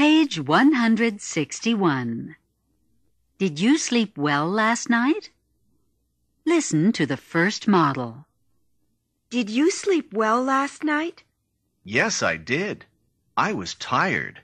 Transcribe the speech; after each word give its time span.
Page 0.00 0.40
161. 0.40 2.36
Did 3.36 3.60
you 3.60 3.76
sleep 3.76 4.16
well 4.16 4.48
last 4.48 4.88
night? 4.88 5.28
Listen 6.46 6.90
to 6.92 7.04
the 7.04 7.18
first 7.18 7.68
model. 7.68 8.24
Did 9.28 9.50
you 9.50 9.70
sleep 9.70 10.14
well 10.14 10.42
last 10.42 10.84
night? 10.84 11.24
Yes, 11.84 12.22
I 12.22 12.38
did. 12.38 12.86
I 13.36 13.52
was 13.52 13.74
tired. 13.74 14.40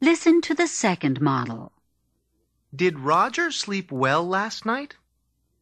Listen 0.00 0.40
to 0.42 0.54
the 0.54 0.68
second 0.68 1.20
model. 1.20 1.72
Did 2.72 3.00
Roger 3.00 3.50
sleep 3.50 3.90
well 3.90 4.24
last 4.24 4.64
night? 4.64 4.94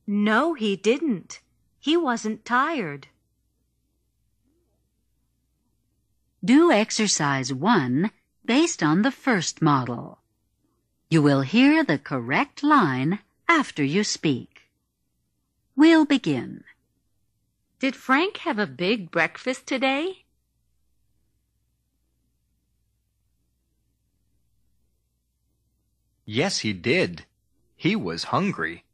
No, 0.07 0.53
he 0.53 0.77
didn't. 0.77 1.41
He 1.81 1.97
wasn't 1.97 2.45
tired. 2.45 3.09
Do 6.45 6.71
exercise 6.71 7.55
1 7.55 8.11
based 8.45 8.83
on 8.83 9.01
the 9.01 9.11
first 9.11 9.63
model. 9.63 10.19
You 11.09 11.23
will 11.23 11.41
hear 11.41 11.83
the 11.83 11.97
correct 11.97 12.63
line 12.63 13.21
after 13.49 13.83
you 13.83 14.05
speak. 14.05 14.69
We'll 15.75 16.05
begin. 16.05 16.65
Did 17.81 17.97
Frank 17.97 18.39
have 18.39 18.59
a 18.59 18.67
big 18.67 19.11
breakfast 19.11 19.67
today? 19.67 20.25
Yes, 26.27 26.59
he 26.59 26.75
did. 26.75 27.25
He 27.75 27.97
was 27.97 28.25
hungry. 28.25 28.85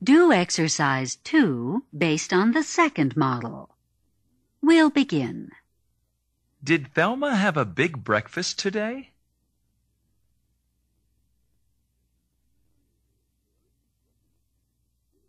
Do 0.00 0.30
exercise 0.30 1.16
2 1.16 1.82
based 1.96 2.32
on 2.32 2.52
the 2.52 2.62
second 2.62 3.16
model. 3.16 3.75
We'll 4.62 4.90
begin. 4.90 5.50
Did 6.62 6.92
Thelma 6.94 7.36
have 7.36 7.56
a 7.56 7.64
big 7.64 8.02
breakfast 8.02 8.58
today? 8.58 9.10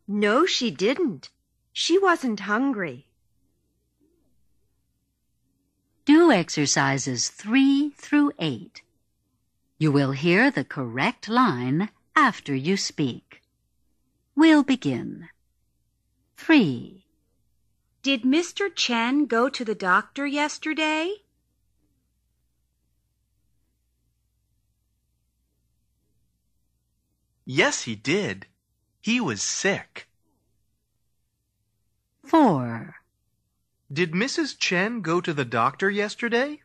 No, 0.08 0.46
she 0.46 0.72
didn't. 0.72 1.30
She 1.74 2.00
wasn't 2.00 2.40
hungry. 2.42 3.08
Do 6.06 6.32
exercises 6.32 7.28
3 7.28 7.90
through 7.90 8.32
8. 8.40 8.82
You 9.78 9.92
will 9.92 10.14
hear 10.14 10.50
the 10.50 10.64
correct 10.64 11.28
line 11.28 11.90
after 12.16 12.56
you 12.56 12.78
speak. 12.78 13.42
We'll 14.34 14.64
begin. 14.64 15.28
3. 16.38 17.04
Did 18.02 18.24
Mr. 18.24 18.74
Chen 18.74 19.26
go 19.26 19.50
to 19.50 19.66
the 19.66 19.76
doctor 19.76 20.26
yesterday? 20.26 21.16
Yes, 27.46 27.84
he 27.84 27.96
did. 27.96 28.48
He 29.02 29.22
was 29.22 29.42
sick. 29.42 30.08
4. 32.26 32.96
Did 33.92 34.12
Mrs. 34.12 34.58
Chen 34.60 35.02
go 35.02 35.22
to 35.22 35.34
the 35.34 35.46
doctor 35.46 35.90
yesterday? 35.90 36.62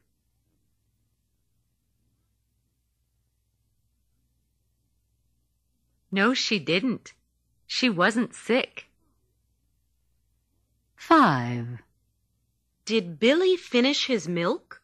No, 6.11 6.35
she 6.35 6.59
didn't. 6.59 7.15
She 7.67 7.89
wasn't 7.89 8.35
sick. 8.35 8.89
5. 11.03 11.83
Did 12.85 13.19
Billy 13.19 13.57
finish 13.57 14.07
his 14.07 14.29
milk? 14.29 14.81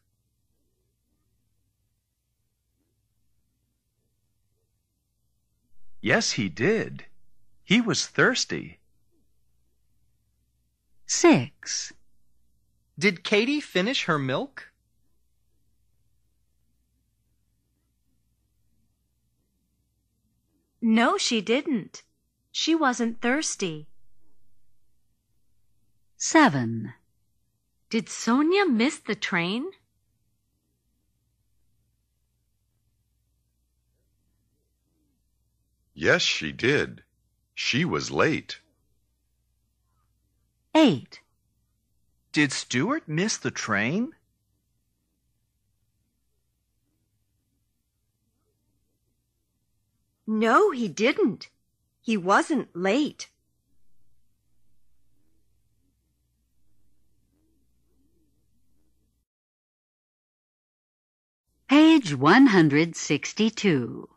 Yes, 6.01 6.31
he 6.33 6.49
did. 6.49 7.05
He 7.63 7.79
was 7.79 8.05
thirsty. 8.05 8.79
6. 11.07 11.93
Did 12.99 13.23
Katie 13.23 13.61
finish 13.61 14.03
her 14.03 14.19
milk? 14.19 14.73
No, 20.81 21.17
she 21.17 21.39
didn't. 21.39 22.03
She 22.51 22.75
wasn't 22.75 23.21
thirsty. 23.21 23.87
7. 26.21 26.93
Did 27.89 28.09
Sonia 28.09 28.65
miss 28.65 28.99
the 28.99 29.15
train? 29.15 29.71
Yes, 35.93 36.21
she 36.21 36.51
did. 36.51 37.03
She 37.55 37.85
was 37.85 38.11
late. 38.11 38.59
8. 40.75 41.21
Did 42.33 42.51
Stuart 42.51 43.07
miss 43.07 43.37
the 43.37 43.49
train? 43.49 44.11
No, 50.27 50.71
he 50.71 50.89
didn't. 50.89 51.47
He 52.01 52.17
wasn't 52.17 52.75
late. 52.75 53.29
Page 61.69 62.15
162. 62.15 64.09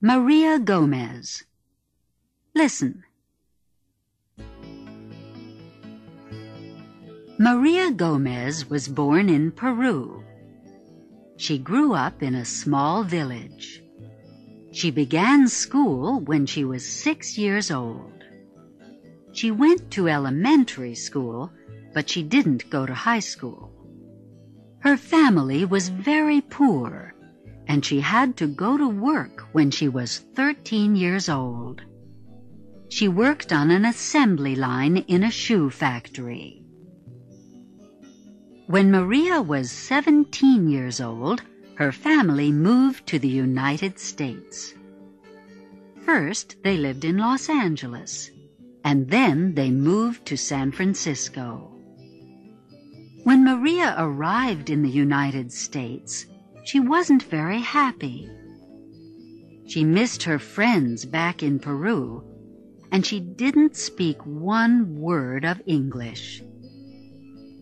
Maria 0.00 0.58
Gomez. 0.58 1.44
Listen. 2.54 3.04
Maria 7.38 7.90
Gomez 7.90 8.70
was 8.70 8.88
born 8.88 9.28
in 9.28 9.52
Peru. 9.52 10.24
She 11.36 11.58
grew 11.58 11.92
up 11.92 12.22
in 12.22 12.34
a 12.34 12.46
small 12.46 13.04
village. 13.04 13.82
She 14.72 14.90
began 14.90 15.46
school 15.48 16.20
when 16.20 16.46
she 16.46 16.64
was 16.64 16.88
six 16.88 17.36
years 17.36 17.70
old. 17.70 18.24
She 19.32 19.50
went 19.50 19.90
to 19.90 20.08
elementary 20.08 20.94
school, 20.94 21.52
but 21.92 22.08
she 22.08 22.22
didn't 22.22 22.70
go 22.70 22.86
to 22.86 22.94
high 22.94 23.20
school. 23.20 23.73
Her 24.84 24.98
family 24.98 25.64
was 25.64 25.88
very 25.88 26.42
poor, 26.42 27.14
and 27.66 27.82
she 27.82 28.00
had 28.00 28.36
to 28.36 28.46
go 28.46 28.76
to 28.76 28.86
work 28.86 29.40
when 29.52 29.70
she 29.70 29.88
was 29.88 30.18
13 30.34 30.94
years 30.94 31.30
old. 31.30 31.80
She 32.90 33.08
worked 33.08 33.50
on 33.50 33.70
an 33.70 33.86
assembly 33.86 34.54
line 34.54 34.98
in 34.98 35.24
a 35.24 35.30
shoe 35.30 35.70
factory. 35.70 36.62
When 38.66 38.90
Maria 38.90 39.40
was 39.40 39.70
17 39.70 40.68
years 40.68 41.00
old, 41.00 41.40
her 41.76 41.90
family 41.90 42.52
moved 42.52 43.06
to 43.06 43.18
the 43.18 43.26
United 43.48 43.98
States. 43.98 44.74
First, 46.04 46.62
they 46.62 46.76
lived 46.76 47.06
in 47.06 47.16
Los 47.16 47.48
Angeles, 47.48 48.30
and 48.84 49.08
then 49.08 49.54
they 49.54 49.70
moved 49.70 50.26
to 50.26 50.36
San 50.36 50.72
Francisco. 50.72 51.73
When 53.24 53.42
Maria 53.42 53.94
arrived 53.96 54.68
in 54.68 54.82
the 54.82 54.90
United 54.90 55.50
States, 55.50 56.26
she 56.64 56.78
wasn't 56.78 57.22
very 57.22 57.60
happy. 57.60 58.30
She 59.66 59.82
missed 59.82 60.24
her 60.24 60.38
friends 60.38 61.06
back 61.06 61.42
in 61.42 61.58
Peru, 61.58 62.22
and 62.92 63.04
she 63.04 63.20
didn't 63.20 63.76
speak 63.76 64.18
one 64.26 65.00
word 65.00 65.46
of 65.46 65.62
English. 65.64 66.42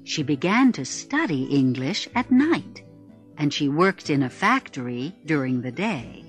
She 0.02 0.24
began 0.24 0.72
to 0.72 0.84
study 0.84 1.44
English 1.44 2.08
at 2.16 2.32
night, 2.32 2.82
and 3.38 3.54
she 3.54 3.68
worked 3.68 4.10
in 4.10 4.24
a 4.24 4.30
factory 4.30 5.14
during 5.26 5.62
the 5.62 5.70
day. 5.70 6.24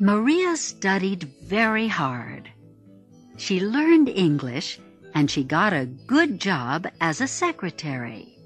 Maria 0.00 0.56
studied 0.56 1.30
very 1.44 1.86
hard. 1.86 2.50
She 3.36 3.60
learned 3.60 4.08
English 4.08 4.80
and 5.14 5.30
she 5.30 5.44
got 5.44 5.72
a 5.72 5.86
good 6.06 6.40
job 6.40 6.86
as 7.00 7.20
a 7.20 7.26
secretary. 7.26 8.38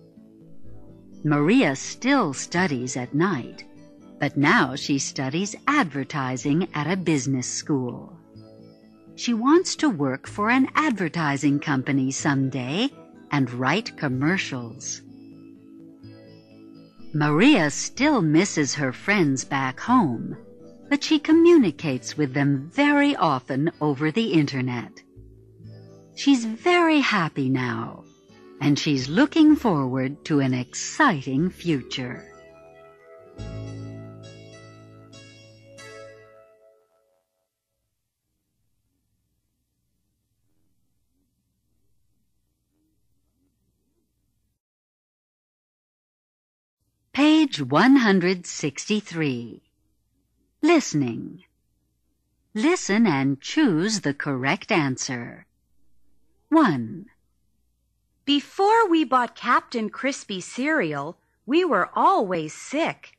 Maria 1.25 1.75
still 1.75 2.33
studies 2.33 2.97
at 2.97 3.15
night, 3.15 3.65
but 4.21 4.37
now 4.37 4.75
she 4.75 4.99
studies 4.99 5.57
advertising 5.67 6.69
at 6.75 6.91
a 6.91 6.97
business 6.97 7.47
school. 7.47 8.17
She 9.17 9.35
wants 9.35 9.77
to 9.77 9.89
work 9.89 10.27
for 10.27 10.51
an 10.51 10.69
advertising 10.75 11.59
company 11.59 12.11
someday 12.11 12.91
and 13.31 13.51
write 13.53 13.97
commercials. 13.97 15.03
Maria 17.15 17.71
still 17.71 18.21
misses 18.21 18.75
her 18.75 18.93
friends 18.93 19.45
back 19.45 19.81
home, 19.81 20.37
but 20.91 21.03
she 21.03 21.19
communicates 21.19 22.17
with 22.17 22.35
them 22.35 22.71
very 22.73 23.17
often 23.17 23.73
over 23.81 24.11
the 24.11 24.33
internet. 24.33 25.03
She's 26.17 26.45
very 26.47 27.01
happy 27.01 27.51
now, 27.51 28.05
and 28.59 28.79
she's 28.79 29.07
looking 29.07 29.55
forward 29.55 30.25
to 30.25 30.41
an 30.41 30.55
exciting 30.55 31.51
future. 31.51 32.33
Page 47.13 47.61
163. 47.61 49.63
Listening. 50.63 51.45
Listen 52.55 53.07
and 53.07 53.39
choose 53.41 54.01
the 54.01 54.15
correct 54.15 54.73
answer. 54.73 55.46
1. 56.49 57.07
Before 58.25 58.89
we 58.89 59.03
bought 59.03 59.35
Captain 59.35 59.91
Crispy 59.91 60.41
cereal, 60.41 61.19
we 61.45 61.65
were 61.65 61.91
always 61.93 62.55
sick. 62.55 63.19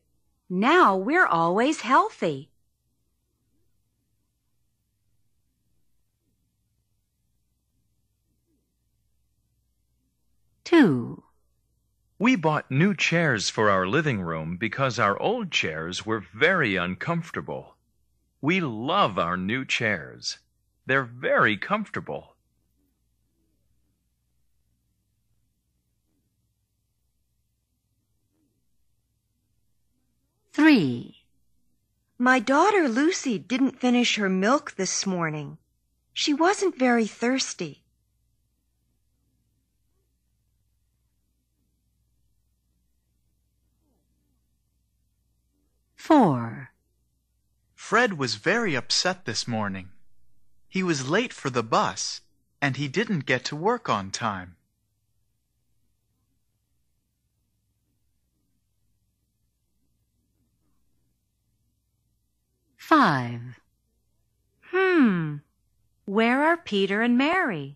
Now 0.49 0.95
we're 0.95 1.25
always 1.25 1.81
healthy. 1.81 2.51
2. 10.63 11.21
We 12.19 12.37
bought 12.37 12.71
new 12.71 12.95
chairs 12.95 13.49
for 13.49 13.69
our 13.69 13.85
living 13.85 14.21
room 14.21 14.55
because 14.55 14.99
our 14.99 15.21
old 15.21 15.51
chairs 15.51 16.05
were 16.05 16.23
very 16.33 16.77
uncomfortable. 16.77 17.75
We 18.39 18.61
love 18.61 19.19
our 19.19 19.35
new 19.35 19.65
chairs. 19.65 20.39
They're 20.85 21.03
very 21.03 21.57
comfortable. 21.57 22.36
3. 30.57 31.15
My 32.17 32.39
daughter 32.39 32.89
Lucy 32.89 33.37
didn't 33.37 33.79
finish 33.79 34.15
her 34.15 34.27
milk 34.27 34.73
this 34.75 35.05
morning. 35.05 35.59
She 36.13 36.33
wasn't 36.33 36.79
very 36.79 37.05
thirsty. 37.05 37.83
4. 45.95 46.71
Fred 47.75 48.17
was 48.17 48.33
very 48.33 48.73
upset 48.73 49.25
this 49.25 49.47
morning. 49.47 49.89
He 50.67 50.81
was 50.81 51.07
late 51.07 51.33
for 51.33 51.51
the 51.51 51.61
bus, 51.61 52.21
and 52.59 52.77
he 52.77 52.87
didn't 52.87 53.27
get 53.27 53.45
to 53.45 53.55
work 53.55 53.89
on 53.89 54.09
time. 54.09 54.56
5. 62.87 63.59
Hmm. 64.71 65.35
Where 66.05 66.45
are 66.45 66.55
Peter 66.55 67.01
and 67.01 67.17
Mary? 67.17 67.75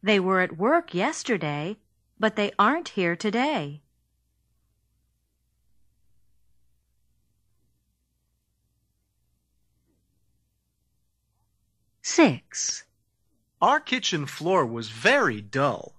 They 0.00 0.20
were 0.20 0.40
at 0.42 0.56
work 0.56 0.94
yesterday, 0.94 1.78
but 2.20 2.36
they 2.36 2.52
aren't 2.56 2.90
here 2.90 3.16
today. 3.16 3.82
6. 12.02 12.84
Our 13.60 13.80
kitchen 13.80 14.24
floor 14.24 14.64
was 14.64 14.88
very 14.88 15.40
dull. 15.40 15.96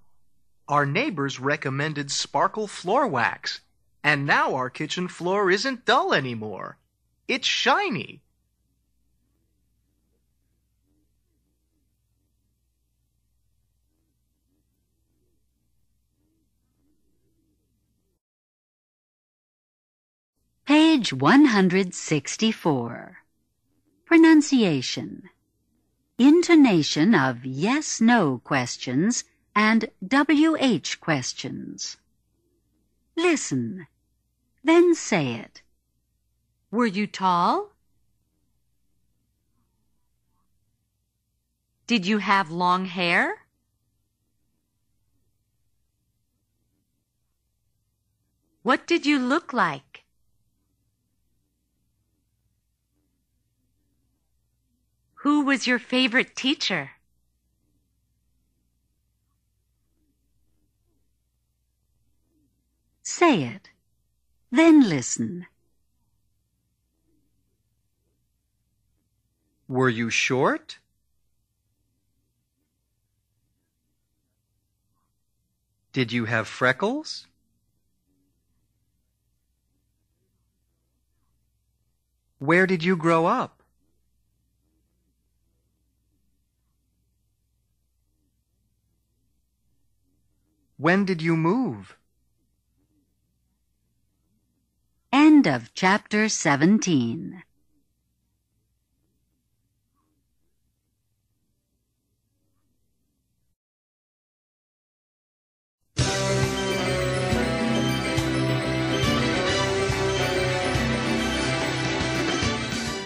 Our 0.69 0.86
neighbors 0.86 1.42
recommended 1.42 2.10
sparkle 2.10 2.68
floor 2.68 3.06
wax, 3.06 3.60
and 4.01 4.25
now 4.25 4.56
our 4.56 4.69
kitchen 4.69 5.10
floor 5.10 5.51
isn't 5.51 5.84
dull 5.84 6.13
anymore. 6.13 6.78
It's 7.28 7.46
shiny. 7.46 8.22
Page 20.65 21.13
164. 21.13 23.17
Pronunciation. 24.03 25.29
Intonation 26.17 27.13
of 27.13 27.45
yes-no 27.45 28.41
questions 28.44 29.25
and 29.56 29.91
WH 30.03 31.00
questions. 31.00 31.97
Listen. 33.15 33.85
Then 34.63 34.95
say 34.95 35.35
it. 35.35 35.62
Were 36.71 36.88
you 36.88 37.06
tall? 37.06 37.69
Did 41.85 42.07
you 42.07 42.17
have 42.17 42.50
long 42.50 42.85
hair? 42.85 43.45
What 48.63 48.88
did 48.88 49.06
you 49.06 49.19
look 49.19 49.53
like? 49.53 49.94
Who 55.25 55.42
was 55.42 55.66
your 55.66 55.80
favorite 55.80 56.36
teacher? 56.36 56.92
Say 63.01 63.42
it. 63.42 63.72
Then 64.51 64.88
listen. 64.88 65.48
Were 69.68 69.89
you 69.89 70.12
short? 70.12 70.77
Did 75.92 76.12
you 76.12 76.25
have 76.25 76.48
freckles? 76.48 77.25
Where 82.38 82.68
did 82.68 82.83
you 82.83 82.95
grow 82.95 83.25
up? 83.25 83.64
When 90.77 91.06
did 91.06 91.22
you 91.22 91.38
move? 91.38 91.95
End 95.13 95.48
of 95.48 95.74
chapter 95.74 96.27
17. 96.27 97.44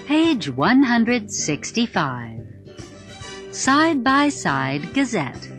Page 0.07 0.49
165. 0.49 2.39
Side 3.51 4.03
by 4.03 4.29
Side 4.29 4.91
Gazette. 4.95 5.58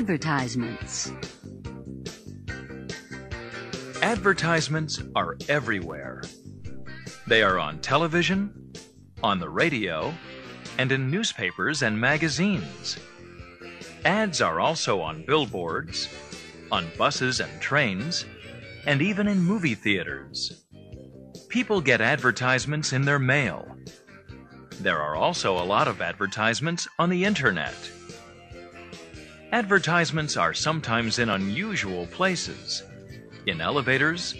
Advertisements. 0.00 1.12
Advertisements 4.00 5.02
are 5.14 5.36
everywhere. 5.46 6.22
They 7.26 7.42
are 7.42 7.58
on 7.58 7.80
television, 7.80 8.72
on 9.22 9.40
the 9.40 9.50
radio, 9.50 10.14
and 10.78 10.90
in 10.90 11.10
newspapers 11.10 11.82
and 11.82 12.00
magazines. 12.00 12.96
Ads 14.06 14.40
are 14.40 14.58
also 14.58 15.02
on 15.02 15.26
billboards, 15.26 16.08
on 16.72 16.90
buses 16.96 17.40
and 17.40 17.60
trains, 17.60 18.24
and 18.86 19.02
even 19.02 19.28
in 19.28 19.42
movie 19.42 19.74
theaters. 19.74 20.64
People 21.50 21.82
get 21.82 22.00
advertisements 22.00 22.94
in 22.94 23.02
their 23.02 23.18
mail. 23.18 23.76
There 24.80 24.98
are 24.98 25.14
also 25.14 25.58
a 25.58 25.68
lot 25.68 25.88
of 25.88 26.00
advertisements 26.00 26.88
on 26.98 27.10
the 27.10 27.26
internet. 27.26 27.74
Advertisements 29.52 30.36
are 30.36 30.54
sometimes 30.54 31.18
in 31.18 31.28
unusual 31.28 32.06
places 32.06 32.84
in 33.46 33.60
elevators, 33.60 34.34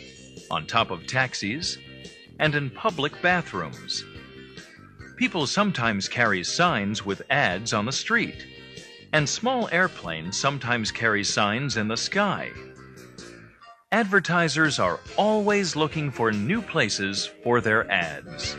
on 0.51 0.67
top 0.67 0.91
of 0.93 1.07
taxis, 1.07 1.79
and 2.39 2.55
in 2.55 2.71
public 2.71 3.21
bathrooms. 3.21 4.05
People 5.17 5.47
sometimes 5.47 6.07
carry 6.07 6.45
signs 6.45 7.05
with 7.05 7.23
ads 7.29 7.73
on 7.73 7.87
the 7.87 7.93
street, 7.93 8.47
and 9.13 9.29
small 9.29 9.69
airplanes 9.73 10.39
sometimes 10.39 10.93
carry 10.93 11.25
signs 11.25 11.77
in 11.77 11.89
the 11.89 11.97
sky. 11.97 12.51
Advertisers 13.91 14.79
are 14.79 15.01
always 15.17 15.75
looking 15.75 16.13
for 16.13 16.31
new 16.31 16.63
places 16.63 17.29
for 17.43 17.61
their 17.61 17.91
ads. 17.91 18.57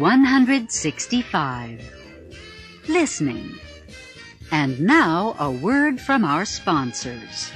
165. 0.00 1.94
Listening. 2.88 3.54
And 4.50 4.80
now 4.80 5.36
a 5.38 5.50
word 5.50 6.00
from 6.00 6.24
our 6.24 6.46
sponsors. 6.46 7.52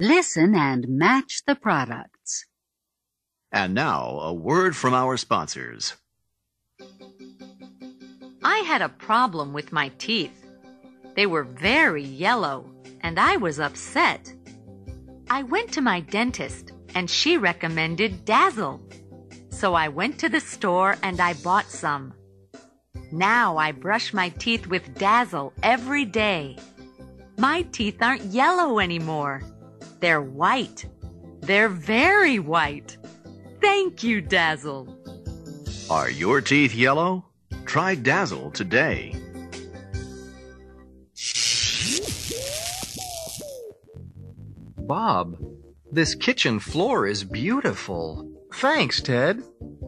Listen 0.00 0.54
and 0.54 0.88
match 0.88 1.42
the 1.46 1.54
products. 1.54 2.46
And 3.52 3.74
now, 3.74 4.20
a 4.20 4.32
word 4.32 4.74
from 4.74 4.94
our 4.94 5.18
sponsors. 5.18 5.92
I 8.42 8.60
had 8.60 8.80
a 8.80 8.88
problem 8.88 9.52
with 9.52 9.70
my 9.70 9.90
teeth. 9.98 10.46
They 11.14 11.26
were 11.26 11.44
very 11.44 12.02
yellow, 12.02 12.64
and 13.02 13.20
I 13.20 13.36
was 13.36 13.60
upset. 13.60 14.32
I 15.28 15.42
went 15.42 15.70
to 15.72 15.82
my 15.82 16.00
dentist, 16.00 16.71
and 16.94 17.08
she 17.08 17.36
recommended 17.36 18.24
Dazzle. 18.24 18.80
So 19.50 19.74
I 19.74 19.88
went 19.88 20.18
to 20.20 20.28
the 20.28 20.40
store 20.40 20.96
and 21.02 21.20
I 21.20 21.34
bought 21.34 21.70
some. 21.70 22.14
Now 23.10 23.56
I 23.56 23.72
brush 23.72 24.12
my 24.12 24.30
teeth 24.30 24.66
with 24.66 24.94
Dazzle 24.98 25.52
every 25.62 26.04
day. 26.04 26.56
My 27.38 27.62
teeth 27.62 28.02
aren't 28.02 28.24
yellow 28.24 28.78
anymore. 28.78 29.42
They're 30.00 30.22
white. 30.22 30.86
They're 31.40 31.68
very 31.68 32.38
white. 32.38 32.96
Thank 33.60 34.02
you, 34.02 34.20
Dazzle. 34.20 34.88
Are 35.90 36.10
your 36.10 36.40
teeth 36.40 36.74
yellow? 36.74 37.24
Try 37.66 37.94
Dazzle 37.94 38.50
today. 38.50 39.14
Bob, 44.78 45.36
this 45.92 46.14
kitchen 46.14 46.58
floor 46.58 47.06
is 47.06 47.22
beautiful. 47.22 48.26
Thanks, 48.54 49.02
Ted. 49.02 49.42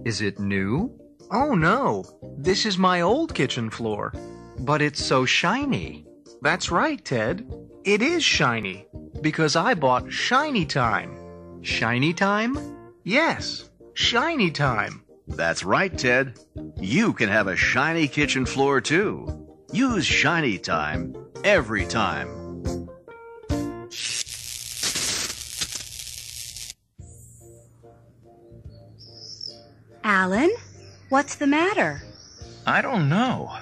Is 0.05 0.21
it 0.21 0.39
new? 0.39 0.93
Oh 1.33 1.55
no, 1.55 2.05
this 2.37 2.67
is 2.67 2.77
my 2.77 3.01
old 3.01 3.35
kitchen 3.35 3.71
floor. 3.71 4.13
But 4.61 4.83
it's 4.83 5.03
so 5.03 5.25
shiny. 5.25 6.07
That's 6.43 6.71
right, 6.71 7.03
Ted. 7.03 7.51
It 7.85 8.03
is 8.03 8.23
shiny. 8.23 8.87
Because 9.23 9.57
I 9.57 9.73
bought 9.73 10.13
Shiny 10.13 10.67
Time. 10.67 11.63
Shiny 11.63 12.13
Time? 12.13 12.59
Yes, 13.03 13.71
Shiny 13.95 14.51
Time. 14.51 15.03
That's 15.27 15.65
right, 15.65 15.97
Ted. 15.97 16.39
You 16.79 17.15
can 17.15 17.31
have 17.31 17.47
a 17.47 17.57
shiny 17.57 18.09
kitchen 18.09 18.45
floor 18.45 18.83
too. 18.83 19.49
Use 19.73 20.05
Shiny 20.05 20.59
Time 20.59 21.17
every 21.43 21.87
time. 21.87 22.44
Alan, 30.07 30.51
what's 31.09 31.37
the 31.37 31.47
matter? 31.47 32.03
I 32.67 32.83
don't 32.83 33.09
know. 33.09 33.57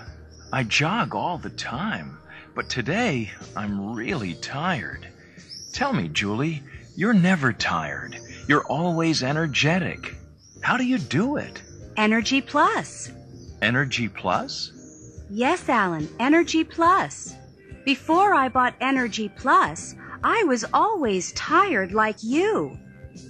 I 0.52 0.64
jog 0.64 1.14
all 1.14 1.38
the 1.38 1.50
time, 1.50 2.18
but 2.56 2.68
today 2.68 3.30
I'm 3.54 3.94
really 3.94 4.34
tired. 4.34 5.06
Tell 5.72 5.92
me, 5.92 6.08
Julie, 6.08 6.64
you're 6.96 7.14
never 7.14 7.52
tired. 7.52 8.18
You're 8.49 8.66
always 8.66 9.22
energetic. 9.22 10.16
How 10.62 10.76
do 10.76 10.84
you 10.84 10.99
do 10.99 11.37
it? 11.37 11.62
Energy 11.96 12.40
Plus. 12.40 13.12
Energy 13.62 14.08
Plus? 14.08 14.72
Yes, 15.30 15.68
Alan, 15.68 16.08
Energy 16.18 16.64
Plus. 16.64 17.37
Before 17.84 18.34
I 18.34 18.49
bought 18.49 18.75
Energy 18.80 19.28
Plus, 19.28 19.94
I 20.25 20.42
was 20.42 20.64
always 20.75 21.30
tired 21.34 21.92
like 21.92 22.16
you. 22.20 22.76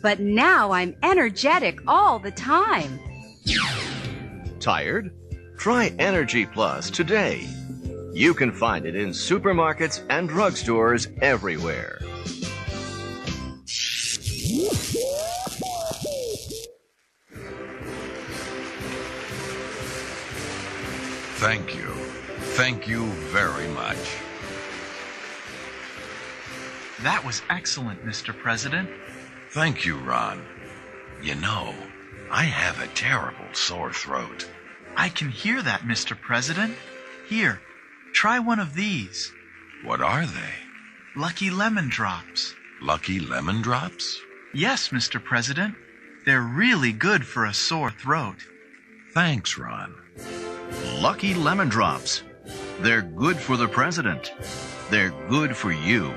But 0.02 0.20
now 0.20 0.72
I'm 0.72 0.96
energetic 1.02 1.80
all 1.86 2.18
the 2.18 2.30
time. 2.30 2.98
Tired? 4.60 5.12
Try 5.56 5.92
Energy 5.98 6.46
Plus 6.46 6.90
today. 6.90 7.46
You 8.12 8.34
can 8.34 8.52
find 8.52 8.84
it 8.84 8.94
in 8.94 9.10
supermarkets 9.10 10.04
and 10.10 10.28
drugstores 10.28 11.06
everywhere. 11.22 12.00
Thank 21.42 21.74
you. 21.74 21.88
Thank 22.54 22.86
you 22.86 23.06
very 23.32 23.66
much. 23.68 23.98
That 27.02 27.24
was 27.24 27.42
excellent, 27.50 28.04
Mr. 28.06 28.36
President. 28.36 28.88
Thank 29.52 29.84
you, 29.84 29.98
Ron. 29.98 30.42
You 31.22 31.34
know, 31.34 31.74
I 32.30 32.44
have 32.44 32.80
a 32.80 32.92
terrible 32.94 33.52
sore 33.52 33.92
throat. 33.92 34.48
I 34.96 35.10
can 35.10 35.28
hear 35.28 35.60
that, 35.60 35.82
Mr. 35.82 36.18
President. 36.18 36.74
Here, 37.28 37.60
try 38.14 38.38
one 38.38 38.58
of 38.58 38.74
these. 38.74 39.30
What 39.84 40.00
are 40.00 40.24
they? 40.24 40.54
Lucky 41.16 41.50
Lemon 41.50 41.90
Drops. 41.90 42.54
Lucky 42.80 43.20
lemon 43.20 43.62
drops? 43.62 44.18
Yes, 44.54 44.88
Mr. 44.88 45.22
President. 45.22 45.74
They're 46.24 46.40
really 46.40 46.92
good 46.92 47.24
for 47.24 47.44
a 47.44 47.54
sore 47.54 47.90
throat. 47.90 48.38
Thanks, 49.12 49.58
Ron. 49.58 49.94
Lucky 50.98 51.34
Lemon 51.34 51.68
Drops. 51.68 52.22
They're 52.80 53.02
good 53.02 53.36
for 53.36 53.56
the 53.56 53.68
president. 53.68 54.32
They're 54.90 55.14
good 55.28 55.56
for 55.56 55.72
you. 55.72 56.12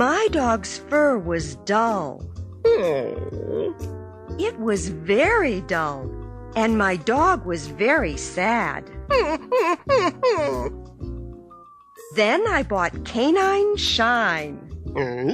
My 0.00 0.28
dog's 0.32 0.78
fur 0.78 1.18
was 1.18 1.56
dull. 1.66 2.22
Hmm. 2.64 3.72
It 4.40 4.58
was 4.58 4.88
very 4.88 5.60
dull, 5.60 6.10
and 6.56 6.78
my 6.78 6.96
dog 6.96 7.44
was 7.44 7.66
very 7.66 8.16
sad. 8.16 8.90
then 12.14 12.48
I 12.48 12.62
bought 12.66 13.04
Canine 13.04 13.76
Shine. 13.76 14.56
Hmm? 14.96 15.32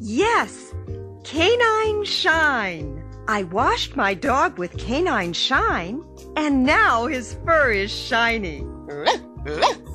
Yes, 0.00 0.74
Canine 1.22 2.04
Shine. 2.04 3.04
I 3.28 3.44
washed 3.44 3.94
my 3.94 4.14
dog 4.14 4.58
with 4.58 4.76
Canine 4.76 5.34
Shine, 5.34 6.02
and 6.36 6.64
now 6.64 7.06
his 7.06 7.36
fur 7.44 7.70
is 7.70 7.92
shiny. 7.92 8.66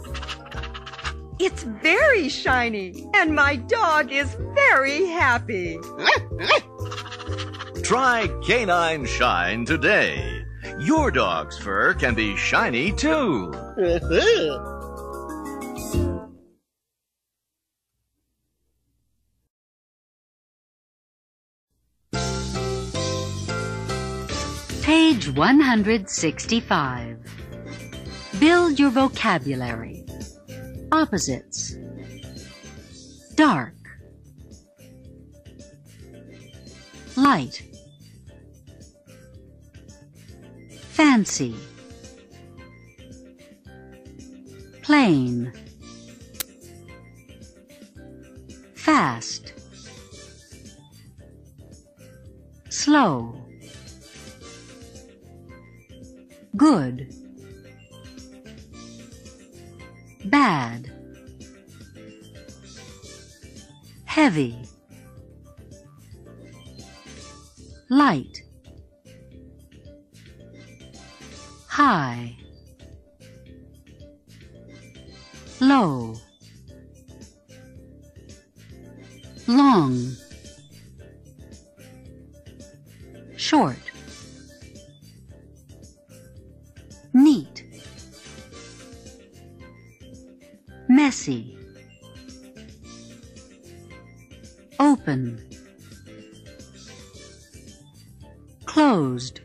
It's 1.47 1.61
very 1.61 2.27
shiny, 2.27 3.05
and 3.13 3.35
my 3.35 3.57
dog 3.57 4.11
is 4.11 4.35
very 4.55 5.05
happy. 5.05 5.77
Try 7.83 8.27
Canine 8.43 9.05
Shine 9.05 9.63
today. 9.63 10.43
Your 10.79 11.11
dog's 11.11 11.59
fur 11.59 11.93
can 11.93 12.15
be 12.15 12.35
shiny 12.35 12.91
too. 12.91 13.53
Page 24.81 25.29
165. 25.29 27.19
Build 28.39 28.79
your 28.79 28.89
vocabulary. 28.89 30.04
Opposites. 30.95 31.75
Dark. 33.35 33.75
Light. 37.17 37.61
Fancy. 40.91 41.53
Plain. 44.83 45.51
Fast. 48.75 49.51
Slow. 52.69 53.35
Good. 56.55 57.24
Bad. 60.25 60.91
Heavy. 64.05 64.57
Light. 67.89 68.41
High. 71.67 72.35
Low. 75.59 76.15
Long. 79.47 80.15
Short. 83.37 83.77
Neat. 87.13 87.54
Messy, 91.05 91.55
open, 94.79 95.39
closed, 98.65 99.41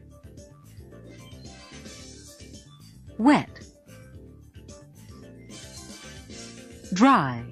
wet, 3.18 3.60
dry. 6.94 7.49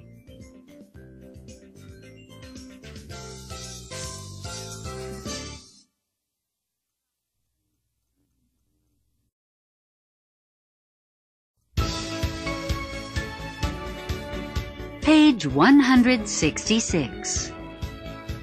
Page 15.39 15.55
166. 15.55 17.53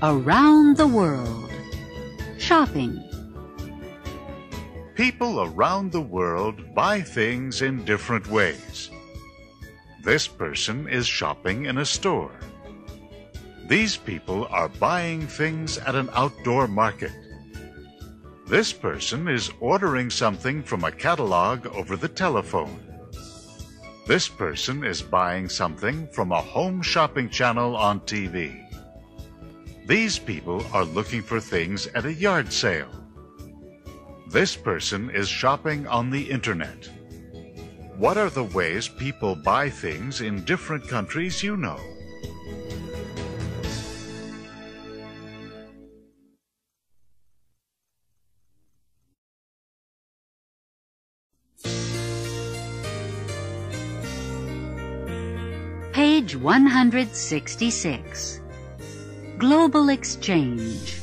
Around 0.02 0.78
the 0.78 0.86
World. 0.86 1.50
Shopping. 2.38 2.98
People 4.94 5.42
around 5.42 5.92
the 5.92 6.00
world 6.00 6.74
buy 6.74 7.02
things 7.02 7.60
in 7.60 7.84
different 7.84 8.30
ways. 8.30 8.88
This 10.04 10.26
person 10.26 10.88
is 10.88 11.06
shopping 11.06 11.66
in 11.66 11.76
a 11.76 11.84
store. 11.84 12.32
These 13.68 13.98
people 13.98 14.46
are 14.48 14.70
buying 14.70 15.26
things 15.26 15.76
at 15.76 15.96
an 15.96 16.08
outdoor 16.14 16.66
market. 16.66 17.12
This 18.46 18.72
person 18.72 19.28
is 19.28 19.50
ordering 19.60 20.08
something 20.08 20.62
from 20.62 20.82
a 20.82 20.92
catalog 20.92 21.66
over 21.66 21.94
the 21.94 22.08
telephone. 22.08 22.85
This 24.06 24.28
person 24.28 24.84
is 24.84 25.02
buying 25.02 25.48
something 25.48 26.06
from 26.12 26.30
a 26.30 26.40
home 26.40 26.80
shopping 26.80 27.28
channel 27.28 27.74
on 27.74 27.98
TV. 28.00 28.62
These 29.84 30.20
people 30.20 30.64
are 30.72 30.84
looking 30.84 31.22
for 31.22 31.40
things 31.40 31.88
at 31.88 32.04
a 32.04 32.14
yard 32.14 32.52
sale. 32.52 32.92
This 34.28 34.54
person 34.54 35.10
is 35.10 35.28
shopping 35.28 35.88
on 35.88 36.10
the 36.10 36.22
internet. 36.30 36.88
What 37.96 38.16
are 38.16 38.30
the 38.30 38.44
ways 38.44 38.86
people 38.86 39.34
buy 39.34 39.70
things 39.70 40.20
in 40.20 40.44
different 40.44 40.86
countries 40.86 41.42
you 41.42 41.56
know? 41.56 41.80
Page 56.36 56.42
166. 56.42 58.40
Global 59.38 59.88
Exchange. 59.88 61.00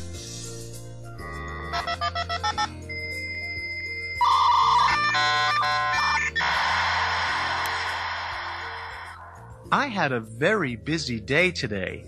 I 9.71 9.87
had 9.87 10.11
a 10.11 10.19
very 10.19 10.75
busy 10.75 11.19
day 11.19 11.49
today. 11.49 12.05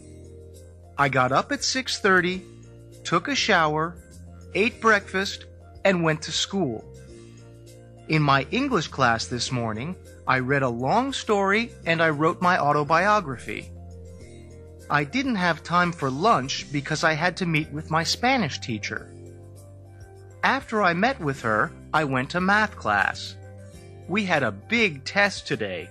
I 0.95 1.09
got 1.09 1.31
up 1.31 1.51
at 1.51 1.63
6:30, 1.63 2.43
took 3.03 3.27
a 3.27 3.33
shower, 3.33 3.95
ate 4.53 4.79
breakfast, 4.79 5.45
and 5.83 6.03
went 6.03 6.21
to 6.23 6.31
school. 6.31 6.85
In 8.07 8.21
my 8.21 8.45
English 8.51 8.89
class 8.89 9.25
this 9.25 9.51
morning, 9.51 9.95
I 10.27 10.39
read 10.39 10.63
a 10.63 10.69
long 10.69 11.13
story 11.13 11.71
and 11.85 12.01
I 12.01 12.09
wrote 12.09 12.41
my 12.41 12.57
autobiography. 12.57 13.71
I 14.89 15.03
didn't 15.03 15.35
have 15.35 15.63
time 15.63 15.91
for 15.91 16.09
lunch 16.09 16.71
because 16.71 17.03
I 17.03 17.13
had 17.13 17.37
to 17.37 17.45
meet 17.45 17.71
with 17.71 17.91
my 17.91 18.03
Spanish 18.03 18.59
teacher. 18.59 19.11
After 20.43 20.81
I 20.81 20.93
met 20.93 21.19
with 21.19 21.41
her, 21.41 21.71
I 21.93 22.03
went 22.03 22.31
to 22.31 22.41
math 22.41 22.75
class. 22.75 23.35
We 24.07 24.25
had 24.25 24.43
a 24.43 24.51
big 24.51 25.03
test 25.03 25.47
today. 25.47 25.89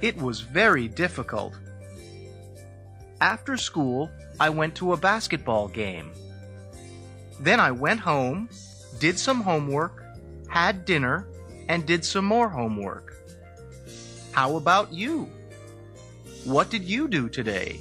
It 0.00 0.16
was 0.16 0.40
very 0.40 0.88
difficult. 0.88 1.54
After 3.20 3.56
school, 3.56 4.10
I 4.40 4.50
went 4.50 4.74
to 4.76 4.92
a 4.92 4.96
basketball 4.96 5.68
game. 5.68 6.10
Then 7.40 7.60
I 7.60 7.70
went 7.70 8.00
home, 8.00 8.48
did 8.98 9.18
some 9.18 9.40
homework, 9.40 10.04
had 10.48 10.84
dinner, 10.84 11.26
and 11.68 11.86
did 11.86 12.04
some 12.04 12.24
more 12.24 12.48
homework. 12.48 13.21
How 14.32 14.56
about 14.56 14.92
you? 14.92 15.28
What 16.44 16.70
did 16.70 16.84
you 16.84 17.06
do 17.06 17.28
today? 17.28 17.78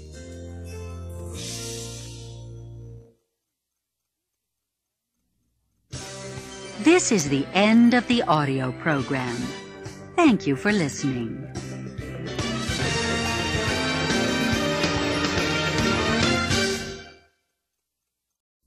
This 6.81 7.11
is 7.13 7.29
the 7.29 7.45
end 7.53 7.93
of 7.93 8.05
the 8.07 8.23
audio 8.23 8.73
program. 8.83 9.35
Thank 10.17 10.45
you 10.45 10.57
for 10.57 10.73
listening. 10.73 11.47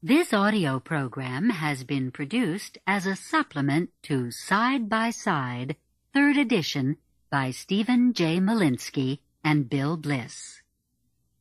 This 0.03 0.33
audio 0.33 0.81
program 0.81 1.51
has 1.51 1.85
been 1.85 2.11
produced 2.11 2.79
as 2.87 3.07
a 3.07 3.17
supplement 3.17 3.91
to 4.05 4.31
Side 4.31 4.89
by 4.89 5.11
Side, 5.11 5.77
third 6.15 6.37
edition 6.37 6.97
by 7.35 7.51
Steven 7.51 8.13
J. 8.13 8.39
Molinsky 8.39 9.19
and 9.43 9.69
Bill 9.69 9.97
Bliss. 9.97 10.63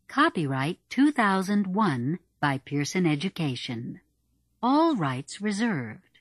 Copyright 0.08 0.80
2001 0.90 2.18
by 2.42 2.58
Pearson 2.58 3.06
Education. 3.06 4.02
All 4.64 4.96
rights 4.96 5.40
reserved. 5.40 6.18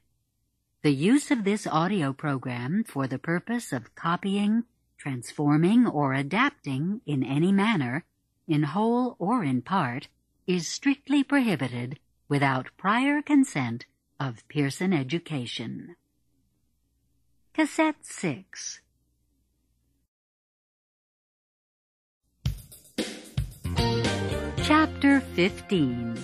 The 0.83 0.93
use 0.93 1.31
of 1.31 1.45
this 1.45 1.67
audio 1.67 2.13
program 2.13 2.85
for 2.85 3.07
the 3.07 3.19
purpose 3.19 3.73
of 3.73 3.95
copying, 3.95 4.65
transforming, 4.99 5.87
or 5.87 6.13
adapting 6.13 7.01
in 7.07 7.25
any 7.25 7.51
manner, 7.51 8.05
in 8.47 8.65
whole 8.65 9.17
or 9.19 9.43
in 9.43 9.63
part, 9.63 10.09
is 10.47 10.69
strictly 10.69 11.25
prohibited 11.25 11.99
without 12.29 12.77
prior 12.77 13.23
consent 13.23 13.87
of 14.21 14.47
Pearson 14.49 14.93
Education. 14.93 15.97
Cassette 17.55 18.05
6 18.05 18.82
Chapter 24.65 25.19
15 25.35 26.17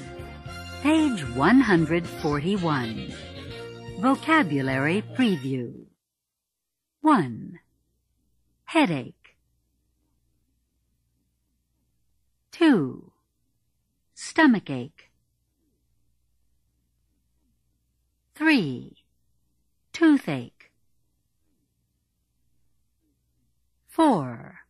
Page 0.80 1.24
141 1.34 3.12
Vocabulary 3.98 5.02
Preview 5.16 5.86
1. 7.00 7.58
Headache 8.66 9.34
2. 12.52 13.10
Stomachache 14.14 15.10
3. 18.36 18.92
Toothache 19.92 20.70
4. 23.88 24.60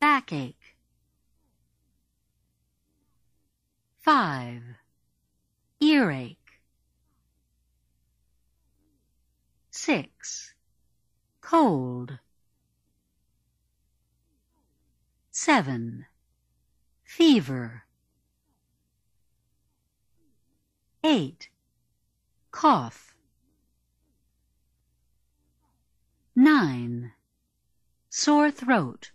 Backache 0.00 0.57
5. 4.08 4.62
Earache 5.82 6.62
6. 9.70 10.54
Cold 11.42 12.18
7. 15.30 16.06
Fever 17.04 17.84
8. 21.04 21.50
Cough 22.50 23.14
9. 26.34 27.12
Sore 28.08 28.50
throat 28.50 29.10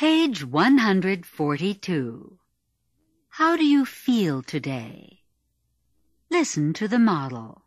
Page 0.00 0.46
142. 0.46 2.38
How 3.28 3.54
do 3.54 3.66
you 3.66 3.84
feel 3.84 4.42
today? 4.42 5.20
Listen 6.30 6.72
to 6.72 6.88
the 6.88 6.98
model. 6.98 7.60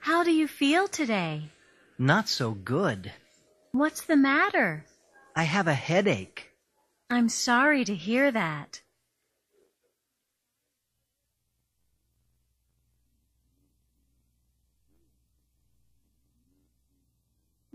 How 0.00 0.24
do 0.24 0.30
you 0.30 0.46
feel 0.46 0.88
today? 0.88 1.48
Not 1.98 2.28
so 2.28 2.50
good. 2.50 3.12
What's 3.72 4.02
the 4.02 4.16
matter? 4.18 4.84
I 5.34 5.44
have 5.44 5.68
a 5.68 5.80
headache. 5.88 6.50
I'm 7.08 7.30
sorry 7.30 7.82
to 7.86 7.94
hear 7.94 8.30
that. 8.30 8.82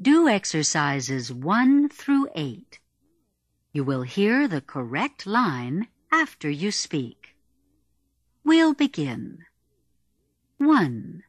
Do 0.02 0.30
exercises 0.30 1.34
1 1.34 1.90
through 1.90 2.30
8. 2.34 2.80
You 3.74 3.84
will 3.84 4.04
hear 4.04 4.48
the 4.48 4.62
correct 4.62 5.28
line 5.28 5.88
after 6.12 6.50
you 6.50 6.72
speak. 6.72 7.36
We'll 8.46 8.74
begin. 8.74 9.40
1. 10.58 11.24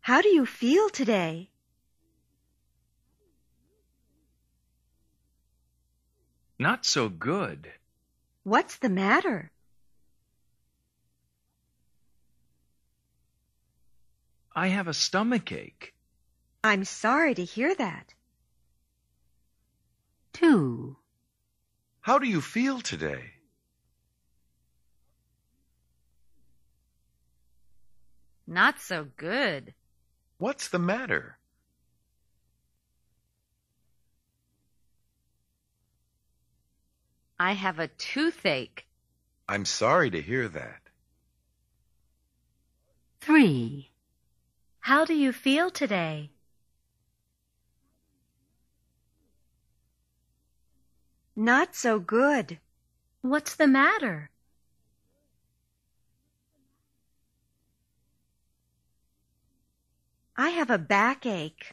How 0.00 0.22
do 0.22 0.28
you 0.28 0.46
feel 0.46 0.88
today? 0.88 1.50
Not 6.58 6.86
so 6.86 7.08
good. 7.08 7.70
What's 8.42 8.78
the 8.78 8.88
matter? 8.88 9.50
I 14.54 14.68
have 14.68 14.88
a 14.88 14.94
stomach 14.94 15.52
ache. 15.52 15.94
I'm 16.62 16.84
sorry 16.84 17.34
to 17.34 17.44
hear 17.44 17.74
that. 17.74 18.12
2. 20.34 20.96
How 22.02 22.18
do 22.18 22.28
you 22.28 22.40
feel 22.40 22.80
today? 22.80 23.32
Not 28.46 28.80
so 28.80 29.06
good. 29.16 29.74
What's 30.38 30.68
the 30.68 30.78
matter? 30.78 31.38
I 37.38 37.52
have 37.52 37.78
a 37.78 37.88
toothache. 37.88 38.86
I'm 39.48 39.64
sorry 39.64 40.10
to 40.10 40.20
hear 40.20 40.46
that. 40.48 40.82
3. 43.22 43.90
How 44.80 45.04
do 45.06 45.14
you 45.14 45.32
feel 45.32 45.70
today? 45.70 46.30
Not 51.40 51.74
so 51.74 51.98
good. 51.98 52.58
What's 53.22 53.54
the 53.54 53.66
matter? 53.66 54.28
I 60.36 60.50
have 60.50 60.68
a 60.68 60.76
backache. 60.76 61.72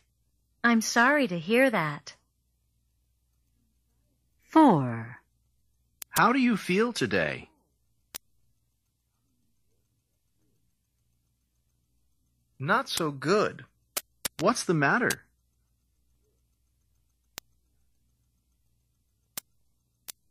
I'm 0.64 0.80
sorry 0.80 1.28
to 1.28 1.38
hear 1.38 1.70
that. 1.70 2.16
4. 4.44 5.20
How 6.12 6.32
do 6.32 6.40
you 6.40 6.56
feel 6.56 6.94
today? 6.94 7.50
Not 12.58 12.88
so 12.88 13.12
good. 13.12 13.66
What's 14.40 14.64
the 14.64 14.74
matter? 14.74 15.27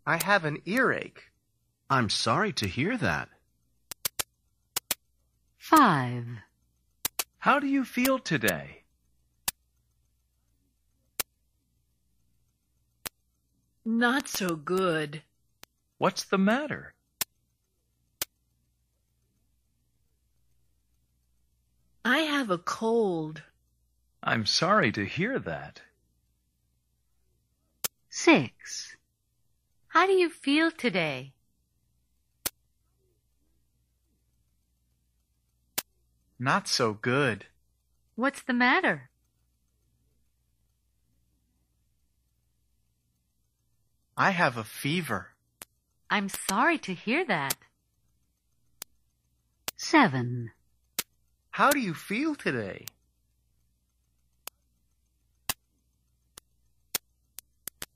I 0.06 0.22
have 0.22 0.44
an 0.44 0.62
earache. 0.64 1.32
I'm 1.90 2.08
sorry 2.08 2.52
to 2.54 2.68
hear 2.68 2.96
that. 2.96 3.28
5. 5.58 6.26
How 7.38 7.58
do 7.58 7.66
you 7.66 7.84
feel 7.84 8.20
today? 8.20 8.82
Not 13.84 14.28
so 14.28 14.54
good. 14.54 15.22
What's 15.98 16.22
the 16.22 16.38
matter? 16.38 16.94
I 22.04 22.18
have 22.18 22.50
a 22.50 22.58
cold. 22.58 23.42
I'm 24.22 24.46
sorry 24.46 24.92
to 24.92 25.04
hear 25.04 25.40
that. 25.40 25.80
6. 28.10 28.95
How 29.96 30.06
do 30.06 30.12
you 30.12 30.28
feel 30.28 30.70
today? 30.70 31.32
Not 36.38 36.68
so 36.68 36.92
good. 36.92 37.46
What's 38.14 38.42
the 38.42 38.52
matter? 38.52 39.08
I 44.18 44.32
have 44.32 44.58
a 44.58 44.64
fever. 44.64 45.28
I'm 46.10 46.28
sorry 46.28 46.76
to 46.80 46.92
hear 46.92 47.24
that. 47.24 47.56
7. 49.78 50.50
How 51.52 51.70
do 51.70 51.78
you 51.78 51.94
feel 51.94 52.34
today? 52.34 52.84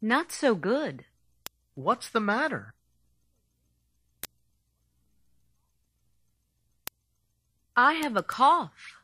Not 0.01 0.33
so 0.33 0.55
good. 0.55 1.05
What's 1.83 2.11
the 2.11 2.21
matter? 2.21 2.75
I 7.75 7.95
have 7.95 8.19
a 8.19 8.23
cough. 8.23 8.99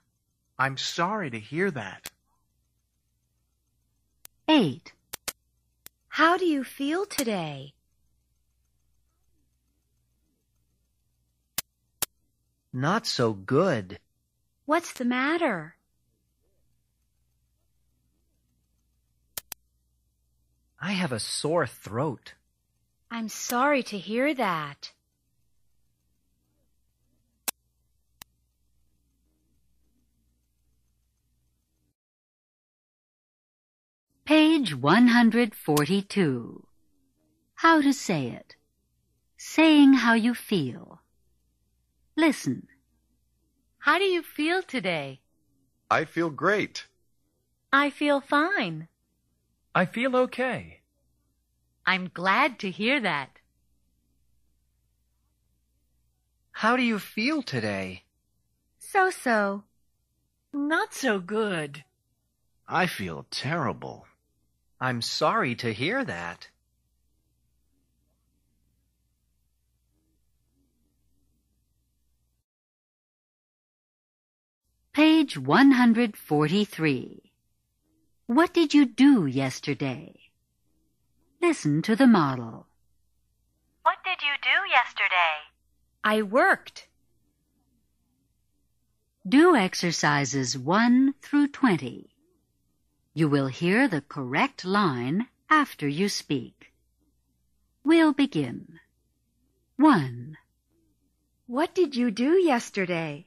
I'm 0.59 0.77
sorry 0.77 1.31
to 1.31 1.41
hear 1.41 1.71
that. 1.71 2.11
8. 4.47 4.93
How 6.09 6.37
do 6.37 6.45
you 6.45 6.65
feel 6.65 7.07
today? 7.07 7.73
Not 12.75 13.07
so 13.07 13.33
good. 13.33 14.01
What's 14.67 14.93
the 14.93 15.07
matter? 15.07 15.77
I 20.79 20.93
have 20.93 21.13
a 21.13 21.19
sore 21.19 21.67
throat. 21.67 22.35
I'm 23.11 23.29
sorry 23.29 23.83
to 23.85 23.99
hear 23.99 24.35
that. 24.35 24.93
Page 34.25 34.75
142. 34.75 36.67
How 37.55 37.81
to 37.81 37.93
say 37.93 38.27
it. 38.27 38.57
Saying 39.37 39.93
how 39.93 40.15
you 40.15 40.35
feel. 40.35 41.01
Listen. 42.17 42.67
How 43.79 43.99
do 43.99 44.05
you 44.05 44.23
feel 44.23 44.63
today? 44.63 45.21
I 45.89 46.05
feel 46.05 46.29
great. 46.31 46.89
I 47.73 47.91
feel 47.91 48.21
fine. 48.21 48.89
I 49.77 49.85
feel 49.85 50.17
okay. 50.17 50.76
I'm 51.87 52.11
glad 52.13 52.59
to 52.61 52.71
hear 52.71 53.01
that. 53.01 53.39
How 56.51 56.77
do 56.77 56.83
you 56.83 56.99
feel 56.99 57.43
today? 57.43 58.03
So 58.79 59.11
so. 59.11 59.65
Not 60.53 60.93
so 60.95 61.21
good. 61.21 61.85
I 62.67 62.87
feel 62.87 63.27
terrible. 63.31 64.07
I'm 64.81 65.01
sorry 65.01 65.55
to 65.57 65.73
hear 65.73 66.05
that. 66.05 66.49
Page 74.93 75.39
143. 75.39 77.33
What 78.27 78.55
did 78.55 78.75
you 78.75 78.87
do 78.87 79.27
yesterday? 79.27 80.26
Listen 81.41 81.83
to 81.83 81.95
the 81.95 82.07
model. 82.07 82.67
What 83.83 83.99
did 84.05 84.23
you 84.23 84.35
do 84.43 84.71
yesterday? 84.71 85.35
I 86.03 86.23
worked. 86.23 86.89
Do 89.29 89.57
exercises 89.57 90.57
1 90.57 91.15
through 91.21 91.49
20. 91.49 92.11
You 93.15 93.29
will 93.29 93.49
hear 93.49 93.89
the 93.89 94.03
correct 94.03 94.65
line 94.65 95.29
after 95.51 95.89
you 95.89 96.09
speak. 96.09 96.73
We'll 97.85 98.13
begin. 98.13 98.81
1. 99.77 100.37
What 101.47 101.75
did 101.75 101.95
you 101.95 102.11
do 102.11 102.33
yesterday? 102.33 103.27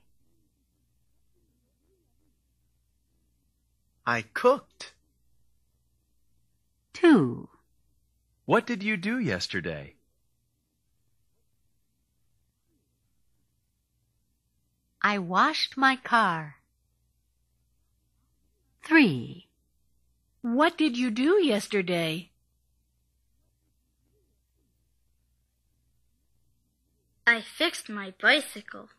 I 4.06 4.24
cooked. 4.34 4.94
2. 6.94 7.48
What 8.50 8.66
did 8.66 8.82
you 8.82 8.98
do 8.98 9.20
yesterday? 9.20 9.94
I 15.04 15.20
washed 15.20 15.78
my 15.78 15.96
car. 15.96 16.56
3. 18.82 19.46
What 20.42 20.80
did 20.80 20.98
you 20.98 21.12
do 21.12 21.38
yesterday? 21.44 22.32
I 27.28 27.42
fixed 27.42 27.88
my 27.88 28.16
bicycle. 28.20 28.90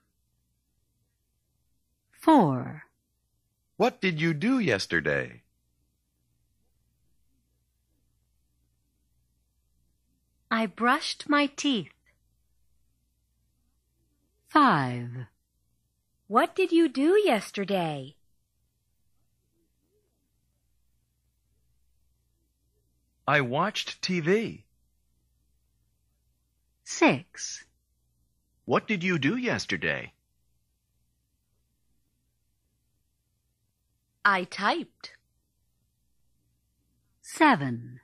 4. 2.12 2.84
What 3.76 4.00
did 4.00 4.20
you 4.20 4.32
do 4.32 4.60
yesterday? 4.60 5.39
I 10.50 10.66
brushed 10.66 11.28
my 11.28 11.46
teeth. 11.46 11.92
5. 14.48 15.26
What 16.26 16.56
did 16.56 16.72
you 16.72 16.88
do 16.88 17.20
yesterday? 17.24 18.16
I 23.28 23.40
watched 23.42 24.02
TV. 24.02 24.64
6. 26.82 27.64
What 28.64 28.88
did 28.88 29.04
you 29.04 29.20
do 29.20 29.36
yesterday? 29.36 30.12
I 34.24 34.44
typed. 34.44 35.12
7. 37.22 38.00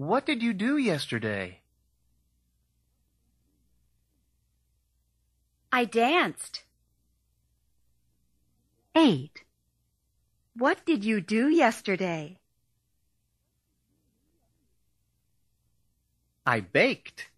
What 0.00 0.24
did 0.24 0.42
you 0.42 0.54
do 0.54 0.78
yesterday? 0.78 1.60
I 5.70 5.84
danced. 5.84 6.62
8. 8.96 9.44
What 10.56 10.86
did 10.86 11.04
you 11.04 11.20
do 11.20 11.50
yesterday? 11.50 12.38
I 16.46 16.60
baked. 16.60 17.28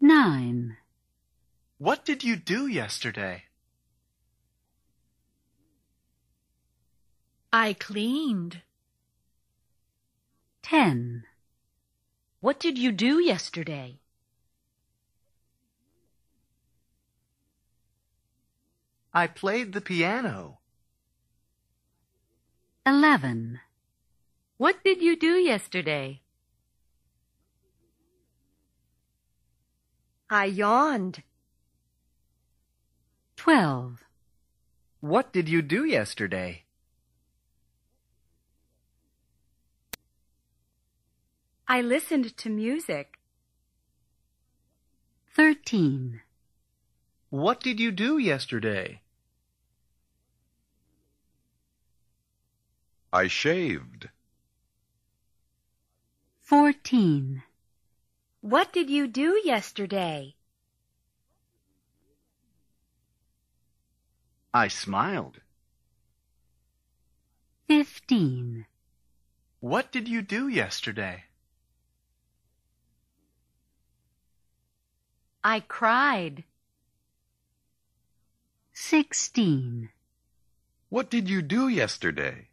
9. 0.00 0.76
What 1.78 2.04
did 2.04 2.24
you 2.24 2.34
do 2.34 2.66
yesterday? 2.66 3.44
I 7.52 7.74
cleaned. 7.74 8.62
10. 10.62 11.24
What 12.40 12.60
did 12.60 12.78
you 12.78 12.92
do 12.92 13.20
yesterday? 13.20 14.00
I 19.12 19.26
played 19.26 19.72
the 19.72 19.80
piano. 19.80 20.58
11. 22.86 23.60
What 24.58 24.84
did 24.84 25.02
you 25.02 25.16
do 25.16 25.34
yesterday? 25.34 26.22
I 30.30 30.44
yawned. 30.44 31.22
12. 33.36 34.04
What 35.00 35.32
did 35.32 35.48
you 35.48 35.62
do 35.62 35.84
yesterday? 35.84 36.64
I 41.70 41.82
listened 41.82 42.34
to 42.38 42.48
music. 42.48 43.18
13. 45.36 46.22
What 47.28 47.60
did 47.60 47.78
you 47.78 47.92
do 47.92 48.16
yesterday? 48.16 49.02
I 53.12 53.28
shaved. 53.28 54.08
14. 56.40 57.42
What 58.40 58.72
did 58.72 58.88
you 58.88 59.06
do 59.06 59.38
yesterday? 59.44 60.36
I 64.54 64.68
smiled. 64.68 65.40
15. 67.68 68.64
What 69.60 69.92
did 69.92 70.08
you 70.08 70.22
do 70.22 70.48
yesterday? 70.48 71.27
I 75.44 75.60
cried. 75.60 76.44
16. 78.72 79.90
What 80.88 81.10
did 81.10 81.28
you 81.28 81.42
do 81.42 81.68
yesterday? 81.68 82.48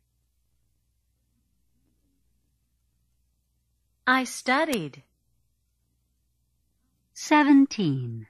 I 4.06 4.24
studied. 4.24 5.02
17. 7.15 8.28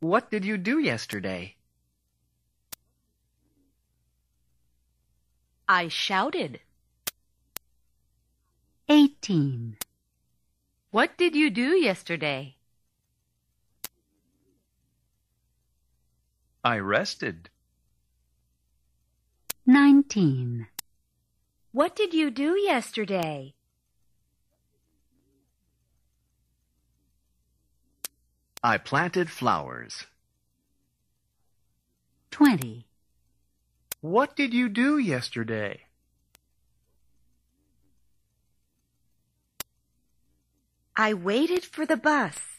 What 0.00 0.30
did 0.30 0.44
you 0.44 0.58
do 0.58 0.80
yesterday? 0.80 1.54
I 5.68 5.88
shouted. 5.88 6.60
18. 8.88 9.76
What 10.90 11.16
did 11.16 11.36
you 11.36 11.50
do 11.50 11.76
yesterday? 11.76 12.55
I 16.66 16.80
rested. 16.80 17.48
19. 19.66 20.66
What 21.70 21.94
did 21.94 22.12
you 22.12 22.32
do 22.32 22.58
yesterday? 22.58 23.54
I 28.64 28.78
planted 28.78 29.30
flowers. 29.30 30.06
20. 32.32 32.84
What 34.00 34.34
did 34.34 34.52
you 34.52 34.68
do 34.68 34.98
yesterday? 34.98 35.82
I 40.96 41.14
waited 41.14 41.64
for 41.64 41.86
the 41.86 41.96
bus. 41.96 42.55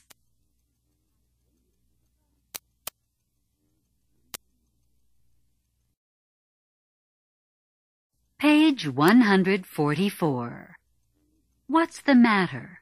Page 8.40 8.88
144. 8.88 10.76
What's 11.66 12.02
the 12.02 12.14
matter? 12.14 12.82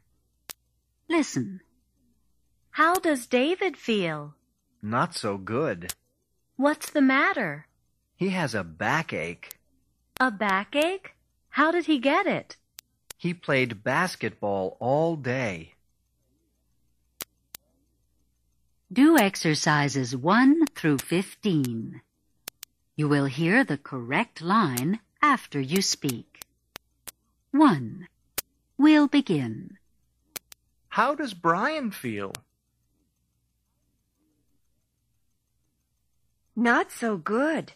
Listen. 1.08 1.62
How 2.72 2.96
does 2.96 3.26
David 3.26 3.78
feel? 3.78 4.36
Not 4.82 5.16
so 5.16 5.38
good. 5.38 5.94
What's 6.58 6.90
the 6.90 7.02
matter? 7.02 7.68
He 8.18 8.32
has 8.32 8.54
a 8.54 8.66
backache. 8.66 9.58
A 10.20 10.30
backache? 10.30 11.16
How 11.48 11.72
did 11.72 11.86
he 11.86 12.00
get 12.00 12.26
it? 12.26 12.58
He 13.18 13.34
played 13.34 13.82
basketball 13.82 14.76
all 14.82 15.16
day. 15.16 15.76
Do 18.92 19.18
exercises 19.18 20.18
1 20.18 20.68
through 20.76 20.98
15. 20.98 22.02
You 22.98 23.08
will 23.08 23.28
hear 23.28 23.64
the 23.64 23.78
correct 23.78 24.42
line 24.42 25.00
after 25.26 25.60
you 25.60 25.82
speak. 25.82 26.42
1. 27.50 28.08
We'll 28.78 29.08
begin. 29.08 29.80
How 30.90 31.16
does 31.16 31.34
Brian 31.34 31.90
feel? 31.90 32.32
Not 36.56 36.92
so 36.92 37.18
good. 37.18 37.74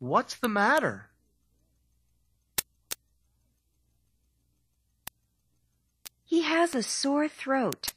What's 0.00 0.34
the 0.34 0.48
matter? 0.48 1.10
He 6.24 6.42
has 6.42 6.74
a 6.74 6.82
sore 6.82 7.28
throat. 7.28 7.92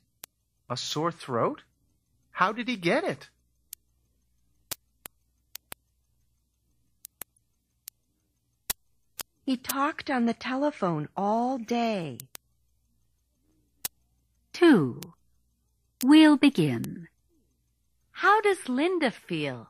A 0.70 0.78
sore 0.78 1.12
throat? 1.12 1.64
How 2.30 2.52
did 2.52 2.68
he 2.68 2.78
get 2.78 3.04
it? 3.04 3.30
He 9.48 9.56
talked 9.56 10.10
on 10.10 10.26
the 10.26 10.34
telephone 10.34 11.08
all 11.16 11.58
day. 11.58 12.18
2. 14.52 15.00
We'll 16.04 16.36
begin. 16.36 17.08
How 18.12 18.42
does 18.42 18.68
Linda 18.68 19.10
feel? 19.10 19.70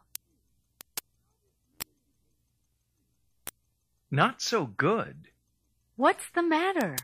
Not 4.10 4.42
so 4.42 4.66
good. 4.66 5.28
What's 5.96 6.28
the 6.34 6.42
matter? 6.42 6.96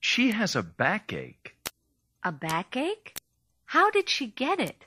She 0.00 0.30
has 0.30 0.56
a 0.56 0.62
backache. 0.62 1.54
A 2.24 2.32
backache? 2.32 3.18
How 3.66 3.90
did 3.90 4.08
she 4.08 4.28
get 4.28 4.58
it? 4.58 4.86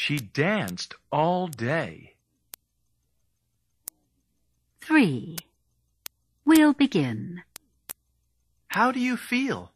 She 0.00 0.18
danced 0.20 0.94
all 1.10 1.48
day. 1.48 2.14
3. 4.80 5.36
We'll 6.44 6.72
begin. 6.72 7.42
How 8.68 8.92
do 8.92 9.00
you 9.00 9.16
feel? 9.16 9.72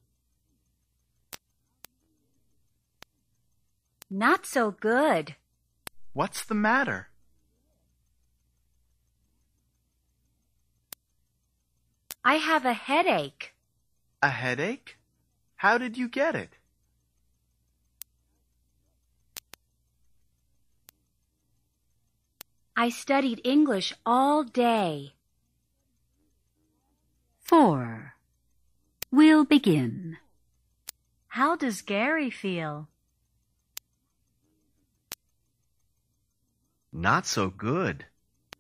Not 4.08 4.46
so 4.46 4.70
good. 4.70 5.35
What's 6.12 6.44
the 6.44 6.54
matter? 6.54 7.08
I 12.24 12.37
have 12.37 12.64
a 12.64 12.74
headache. 12.74 13.54
A 14.22 14.30
headache? 14.30 14.98
How 15.56 15.78
did 15.78 15.98
you 15.98 16.08
get 16.08 16.37
it? 16.37 16.58
I 22.76 22.88
studied 22.88 23.40
English 23.44 23.92
all 24.06 24.44
day. 24.44 25.12
4. 27.40 28.14
We'll 29.11 29.44
begin. 29.44 30.16
How 31.28 31.54
does 31.54 31.82
Gary 31.82 32.30
feel? 32.30 32.88
Not 36.92 37.26
so 37.26 37.50
good. 37.50 38.06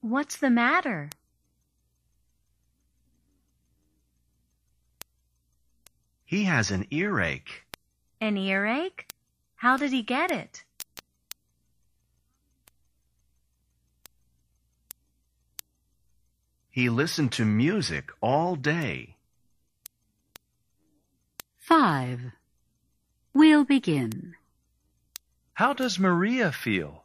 What's 0.00 0.36
the 0.36 0.50
matter? 0.50 1.10
He 6.24 6.44
has 6.44 6.70
an 6.70 6.86
earache. 6.90 7.64
An 8.20 8.36
earache? 8.36 9.06
How 9.56 9.76
did 9.76 9.92
he 9.92 10.02
get 10.02 10.30
it? 10.30 10.64
He 16.72 16.88
listened 16.88 17.32
to 17.32 17.44
music 17.44 18.10
all 18.22 18.56
day. 18.56 19.16
5. 21.58 22.32
We'll 23.34 23.64
begin. 23.64 24.36
How 25.52 25.74
does 25.74 25.98
Maria 25.98 26.50
feel? 26.50 27.04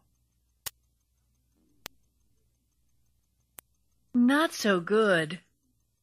Not 4.13 4.53
so 4.53 4.79
good. 4.79 5.41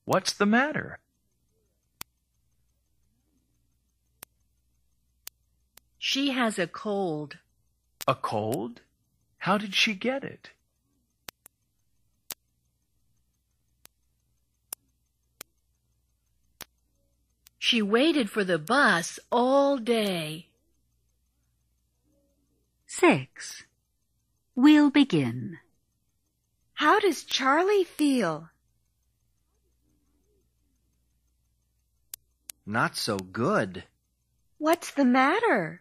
What's 0.05 0.35
the 0.35 0.45
matter? 0.45 0.99
She 5.99 6.33
has 6.33 6.59
a 6.59 6.67
cold. 6.67 7.39
A 8.07 8.15
cold? 8.15 8.83
How 9.39 9.57
did 9.57 9.75
she 9.75 9.95
get 9.95 10.23
it? 10.23 10.51
She 17.67 17.81
waited 17.81 18.29
for 18.29 18.45
the 18.45 18.59
bus 18.59 19.19
all 19.33 19.79
day. 19.79 20.49
6. 22.85 23.65
We'll 24.55 24.91
begin. 24.91 25.61
How 26.75 27.01
does 27.01 27.25
Charlie 27.25 27.85
feel? 27.85 28.51
Not 32.67 32.99
so 32.99 33.17
good. 33.17 33.85
What's 34.59 34.91
the 34.91 35.07
matter? 35.07 35.81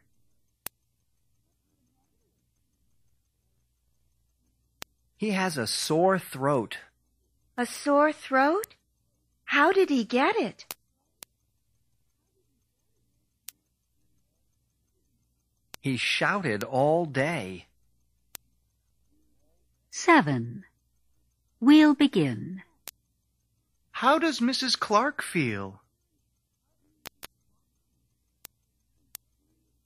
He 5.18 5.32
has 5.32 5.58
a 5.58 5.68
sore 5.68 6.18
throat. 6.18 6.78
A 7.58 7.66
sore 7.66 8.14
throat? 8.14 8.76
How 9.44 9.74
did 9.74 9.90
he 9.90 10.06
get 10.06 10.38
it? 10.38 10.74
He 15.84 15.98
shouted 15.98 16.64
all 16.64 17.04
day. 17.04 17.66
7. 19.92 20.64
We'll 21.60 21.94
begin. 21.94 22.62
How 23.92 24.18
does 24.18 24.40
Mrs. 24.40 24.80
Clark 24.80 25.22
feel? 25.22 25.82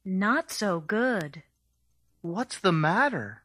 Not 0.06 0.52
so 0.52 0.80
good. 0.80 1.42
What's 2.22 2.60
the 2.60 2.72
matter? 2.72 3.42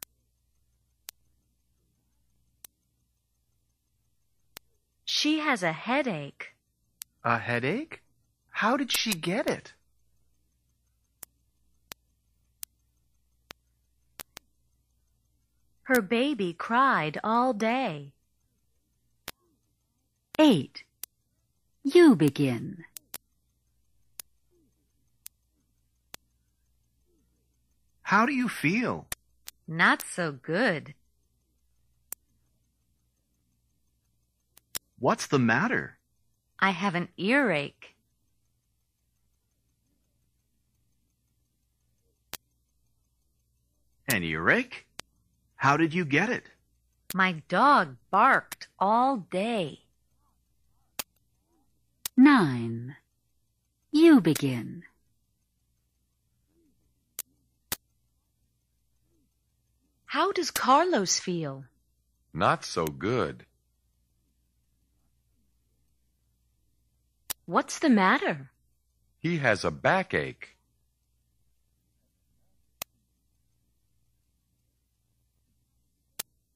She 5.07 5.39
has 5.39 5.63
a 5.63 5.73
headache. 5.73 6.49
A 7.25 7.39
headache? 7.39 8.03
How 8.51 8.77
did 8.77 8.93
she 8.93 9.15
get 9.15 9.47
it? 9.47 9.73
Her 15.93 16.01
baby 16.01 16.55
cried 16.55 17.19
all 17.23 17.53
day. 17.53 18.15
8. 20.39 20.85
You 21.85 22.17
begin. 22.17 22.87
How 28.01 28.25
do 28.25 28.33
you 28.33 28.49
feel? 28.49 29.07
Not 29.69 30.01
so 30.01 30.33
good. 30.33 30.95
What's 34.99 35.27
the 35.27 35.39
matter? 35.39 35.99
I 36.59 36.71
have 36.71 36.95
an 36.95 37.09
earache. 37.19 37.95
An 44.09 44.23
earache? 44.23 44.87
How 45.63 45.77
did 45.77 45.95
you 45.95 46.05
get 46.05 46.29
it? 46.29 46.51
My 47.15 47.35
dog 47.47 47.97
barked 48.11 48.67
all 48.81 49.19
day. 49.31 49.83
9. 52.17 52.97
You 53.93 54.21
begin. 54.21 54.83
How 60.07 60.33
does 60.33 60.51
Carlos 60.51 61.21
feel? 61.21 61.67
Not 62.35 62.65
so 62.65 62.85
good. 62.85 63.47
What's 67.47 67.79
the 67.79 67.89
matter? 67.89 68.51
He 69.21 69.39
has 69.39 69.65
a 69.65 69.71
backache. 69.71 70.52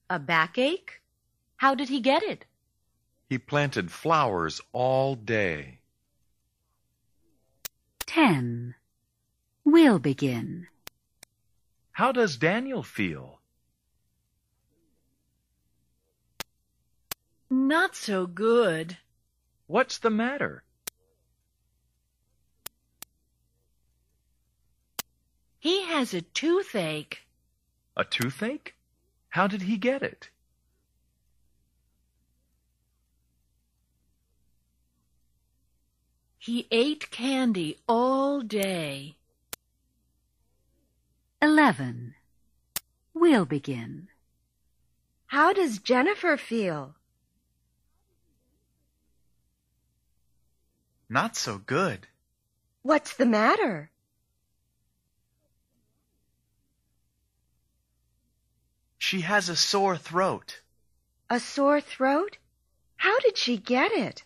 A 0.09 0.19
backache? 0.19 1.01
How 1.57 1.75
did 1.75 1.89
he 1.89 2.01
get 2.01 2.23
it? 2.23 2.45
He 3.29 3.39
planted 3.39 3.91
flowers 3.91 4.61
all 4.73 5.17
day. 5.17 5.81
10. 8.07 8.77
We'll 9.65 9.99
begin. 9.99 10.69
How 11.91 12.13
does 12.13 12.37
Daniel 12.37 12.85
feel? 12.85 13.41
Not 17.51 17.97
so 17.97 18.27
good. 18.27 18.99
What's 19.67 19.99
the 19.99 20.11
matter? 20.11 20.63
He 25.59 25.83
has 25.83 26.15
a 26.15 26.21
toothache. 26.21 27.27
A 27.97 28.05
toothache? 28.05 28.76
How 29.37 29.47
did 29.47 29.61
he 29.61 29.77
get 29.77 30.03
it? 30.03 30.31
He 36.39 36.67
ate 36.71 37.11
candy 37.11 37.79
all 37.87 38.41
day. 38.41 39.19
11. 41.43 42.15
We'll 43.13 43.45
begin. 43.45 44.09
How 45.27 45.53
does 45.53 45.81
Jennifer 45.81 46.39
feel? 46.39 46.95
Not 51.11 51.37
so 51.37 51.59
good. 51.59 52.07
What's 52.81 53.13
the 53.13 53.27
matter? 53.27 53.91
She 59.09 59.21
has 59.21 59.49
a 59.49 59.55
sore 59.55 59.97
throat. 59.97 60.63
A 61.31 61.39
sore 61.39 61.81
throat? 61.81 62.39
How 62.97 63.21
did 63.21 63.39
she 63.39 63.57
get 63.57 63.93
it? 63.93 64.25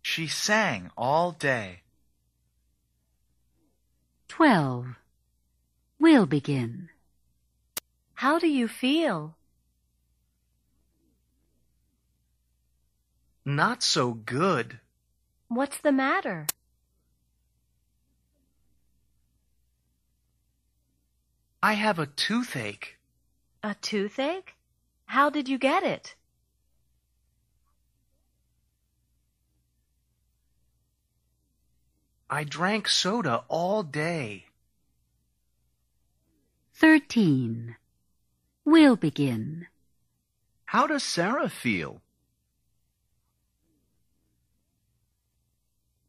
She 0.00 0.28
sang 0.28 0.92
all 0.96 1.32
day. 1.32 1.82
12. 4.28 4.94
We'll 5.98 6.26
begin. 6.26 6.90
How 8.14 8.38
do 8.38 8.46
you 8.46 8.68
feel? 8.68 9.34
Not 13.44 13.82
so 13.82 14.12
good. 14.12 14.78
What's 15.48 15.78
the 15.78 15.90
matter? 15.90 16.46
I 21.64 21.72
have 21.72 21.98
a 21.98 22.04
toothache. 22.04 22.98
A 23.62 23.74
toothache? 23.80 24.54
How 25.06 25.30
did 25.30 25.48
you 25.48 25.56
get 25.56 25.82
it? 25.82 26.14
I 32.28 32.44
drank 32.44 32.86
soda 32.86 33.44
all 33.48 33.82
day. 33.82 34.44
13. 36.74 37.76
We'll 38.66 38.96
begin. 38.96 39.68
How 40.66 40.86
does 40.86 41.02
Sarah 41.02 41.48
feel? 41.48 42.02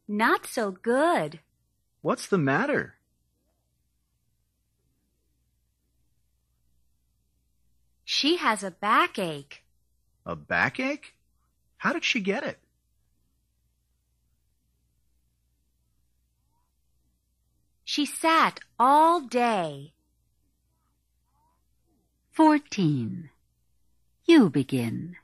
Not 0.05 0.47
so 0.47 0.71
good. 0.71 1.39
What's 2.01 2.27
the 2.27 2.37
matter? 2.37 2.94
She 8.17 8.37
has 8.37 8.63
a 8.63 8.71
backache. 8.71 9.61
A 10.25 10.37
backache? 10.37 11.15
How 11.75 11.91
did 11.91 12.05
she 12.05 12.21
get 12.21 12.43
it? 12.43 12.59
She 17.83 18.05
sat 18.05 18.61
all 18.79 19.19
day. 19.19 19.91
14. 22.31 23.31
You 24.23 24.49
begin. 24.49 25.17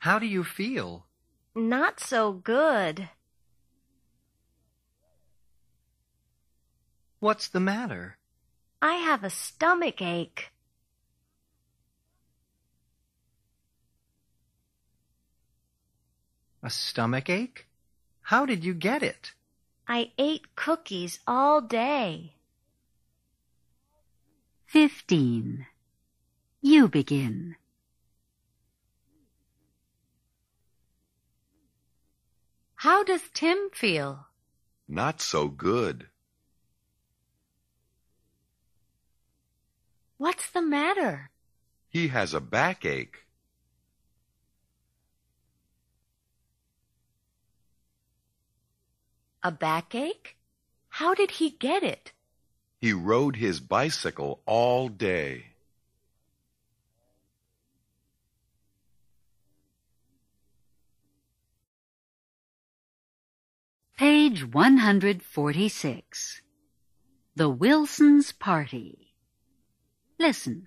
How 0.00 0.18
do 0.18 0.26
you 0.26 0.42
feel? 0.42 1.06
Not 1.54 2.00
so 2.00 2.32
good. 2.32 3.08
What's 7.20 7.48
the 7.48 7.60
matter? 7.60 8.16
I 8.80 8.94
have 8.94 9.24
a 9.24 9.30
stomach 9.30 10.00
ache. 10.00 10.52
A 16.62 16.70
stomach 16.70 17.28
ache? 17.28 17.66
How 18.22 18.46
did 18.46 18.64
you 18.64 18.74
get 18.74 19.02
it? 19.02 19.32
I 19.88 20.12
ate 20.18 20.54
cookies 20.54 21.18
all 21.26 21.60
day. 21.60 22.34
15. 24.66 25.66
You 26.60 26.88
begin. 26.88 27.56
How 32.76 33.02
does 33.02 33.22
Tim 33.34 33.70
feel? 33.72 34.26
Not 34.86 35.20
so 35.20 35.48
good. 35.48 36.06
What's 40.18 40.50
the 40.50 40.62
matter? 40.62 41.30
He 41.88 42.08
has 42.08 42.34
a 42.34 42.40
backache. 42.40 43.24
A 49.44 49.52
backache? 49.52 50.36
How 50.88 51.14
did 51.14 51.30
he 51.30 51.50
get 51.50 51.84
it? 51.84 52.12
He 52.80 52.92
rode 52.92 53.36
his 53.36 53.60
bicycle 53.60 54.42
all 54.44 54.88
day. 54.88 55.44
Page 63.96 64.44
146. 64.52 66.42
The 67.36 67.48
Wilsons' 67.48 68.32
Party. 68.32 69.07
Listen. 70.18 70.66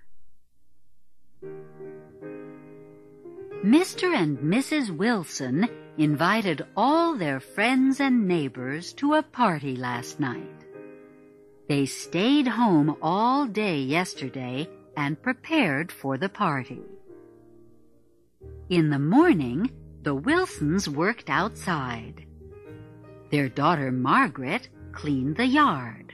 Mr. 3.64 4.16
and 4.16 4.38
Mrs. 4.40 4.90
Wilson 4.90 5.68
invited 5.98 6.66
all 6.76 7.16
their 7.16 7.40
friends 7.40 8.00
and 8.00 8.28
neighbors 8.28 8.94
to 8.94 9.14
a 9.16 9.22
party 9.22 9.76
last 9.76 10.20
night. 10.20 10.66
They 11.68 11.86
stayed 11.86 12.48
home 12.48 12.98
all 13.02 13.46
day 13.46 13.80
yesterday 13.80 14.70
and 14.96 15.22
prepared 15.22 15.92
for 15.92 16.18
the 16.18 16.30
party. 16.30 16.82
In 18.70 18.90
the 18.90 19.00
morning, 19.00 19.70
the 20.02 20.16
Wilsons 20.16 20.90
worked 20.90 21.30
outside. 21.30 22.26
Their 23.30 23.50
daughter 23.50 23.92
Margaret 23.92 24.70
cleaned 24.92 25.36
the 25.36 25.46
yard. 25.46 26.14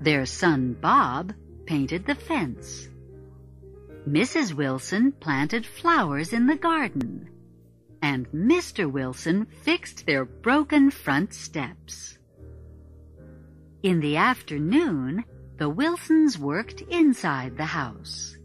Their 0.00 0.26
son 0.26 0.76
Bob 0.80 1.32
painted 1.66 2.06
the 2.06 2.14
fence. 2.14 2.88
Mrs. 4.08 4.54
Wilson 4.54 5.12
planted 5.12 5.66
flowers 5.66 6.32
in 6.32 6.46
the 6.46 6.56
garden. 6.56 7.28
And 8.00 8.28
Mr. 8.30 8.90
Wilson 8.90 9.46
fixed 9.62 10.06
their 10.06 10.24
broken 10.24 10.90
front 10.90 11.34
steps. 11.34 12.18
In 13.82 14.00
the 14.00 14.16
afternoon, 14.16 15.24
the 15.58 15.68
Wilsons 15.68 16.38
worked 16.38 16.80
inside 16.82 17.56
the 17.56 17.64
house. 17.64 18.36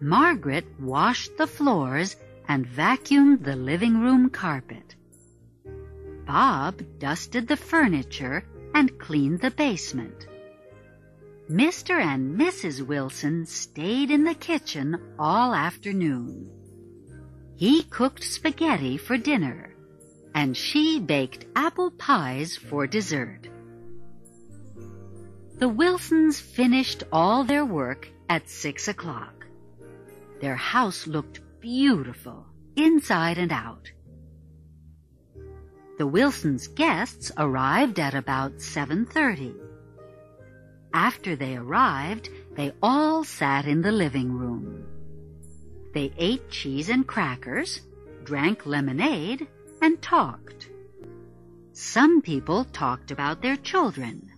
Margaret 0.00 0.64
washed 0.80 1.36
the 1.36 1.46
floors 1.46 2.16
and 2.46 2.64
vacuumed 2.64 3.42
the 3.42 3.56
living 3.56 4.00
room 4.00 4.30
carpet. 4.30 4.94
Bob 6.24 6.82
dusted 7.00 7.48
the 7.48 7.56
furniture 7.56 8.44
and 8.74 8.96
cleaned 8.98 9.40
the 9.40 9.50
basement. 9.50 10.27
Mr. 11.50 11.98
and 11.98 12.38
Mrs. 12.38 12.86
Wilson 12.86 13.46
stayed 13.46 14.10
in 14.10 14.24
the 14.24 14.34
kitchen 14.34 15.14
all 15.18 15.54
afternoon. 15.54 16.50
He 17.56 17.84
cooked 17.84 18.22
spaghetti 18.22 18.98
for 18.98 19.16
dinner, 19.16 19.74
and 20.34 20.54
she 20.54 21.00
baked 21.00 21.46
apple 21.56 21.90
pies 21.90 22.54
for 22.54 22.86
dessert. 22.86 23.48
The 25.56 25.70
Wilsons 25.70 26.38
finished 26.38 27.04
all 27.10 27.44
their 27.44 27.64
work 27.64 28.10
at 28.28 28.50
six 28.50 28.86
o'clock. 28.86 29.46
Their 30.42 30.54
house 30.54 31.06
looked 31.06 31.40
beautiful, 31.60 32.44
inside 32.76 33.38
and 33.38 33.52
out. 33.52 33.90
The 35.96 36.06
Wilsons' 36.06 36.68
guests 36.68 37.32
arrived 37.38 37.98
at 37.98 38.14
about 38.14 38.58
7.30. 38.58 39.67
After 40.92 41.36
they 41.36 41.56
arrived, 41.56 42.30
they 42.54 42.72
all 42.82 43.24
sat 43.24 43.66
in 43.66 43.82
the 43.82 43.92
living 43.92 44.32
room. 44.32 44.86
They 45.94 46.12
ate 46.18 46.50
cheese 46.50 46.88
and 46.88 47.06
crackers, 47.06 47.80
drank 48.24 48.66
lemonade, 48.66 49.48
and 49.80 50.00
talked. 50.02 50.68
Some 51.72 52.22
people 52.22 52.64
talked 52.64 53.10
about 53.10 53.42
their 53.42 53.56
children. 53.56 54.30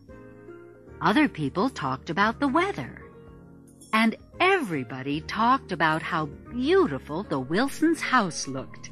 Other 1.01 1.29
people 1.29 1.71
talked 1.71 2.11
about 2.11 2.41
the 2.41 2.49
weather. 2.49 3.03
And 3.93 4.17
everybody 4.39 5.23
talked 5.23 5.73
about 5.73 6.03
how 6.03 6.27
beautiful 6.27 7.23
the 7.23 7.41
Wilsons' 7.41 8.01
house 8.01 8.47
looked, 8.47 8.91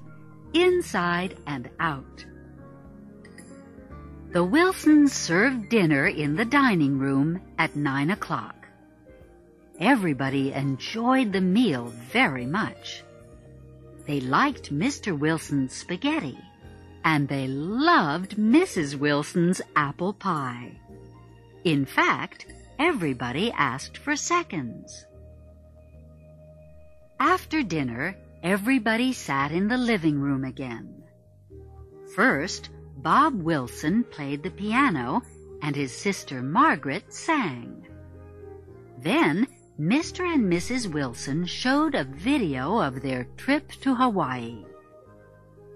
inside 0.54 1.38
and 1.46 1.68
out. 1.78 2.24
The 4.38 4.44
Wilsons 4.44 5.12
served 5.12 5.68
dinner 5.68 6.06
in 6.06 6.36
the 6.36 6.44
dining 6.44 6.96
room 6.96 7.40
at 7.58 7.74
nine 7.74 8.08
o'clock. 8.10 8.68
Everybody 9.80 10.52
enjoyed 10.52 11.32
the 11.32 11.40
meal 11.40 11.86
very 12.12 12.46
much. 12.46 13.02
They 14.06 14.20
liked 14.20 14.72
Mr. 14.72 15.18
Wilson's 15.18 15.72
spaghetti, 15.72 16.38
and 17.04 17.26
they 17.26 17.48
loved 17.48 18.36
Mrs. 18.36 18.94
Wilson's 18.94 19.60
apple 19.74 20.12
pie. 20.12 20.70
In 21.64 21.84
fact, 21.84 22.46
everybody 22.78 23.50
asked 23.50 23.98
for 23.98 24.14
seconds. 24.14 25.04
After 27.18 27.64
dinner, 27.64 28.16
everybody 28.44 29.12
sat 29.12 29.50
in 29.50 29.66
the 29.66 29.78
living 29.78 30.20
room 30.20 30.44
again. 30.44 31.02
First, 32.14 32.70
Bob 33.02 33.40
Wilson 33.42 34.02
played 34.02 34.42
the 34.42 34.50
piano 34.50 35.22
and 35.62 35.76
his 35.76 35.92
sister 35.92 36.42
Margaret 36.42 37.12
sang. 37.12 37.86
Then 38.98 39.46
Mr. 39.78 40.26
and 40.26 40.52
Mrs. 40.52 40.92
Wilson 40.92 41.46
showed 41.46 41.94
a 41.94 42.02
video 42.02 42.80
of 42.80 43.00
their 43.00 43.24
trip 43.36 43.70
to 43.82 43.94
Hawaii. 43.94 44.64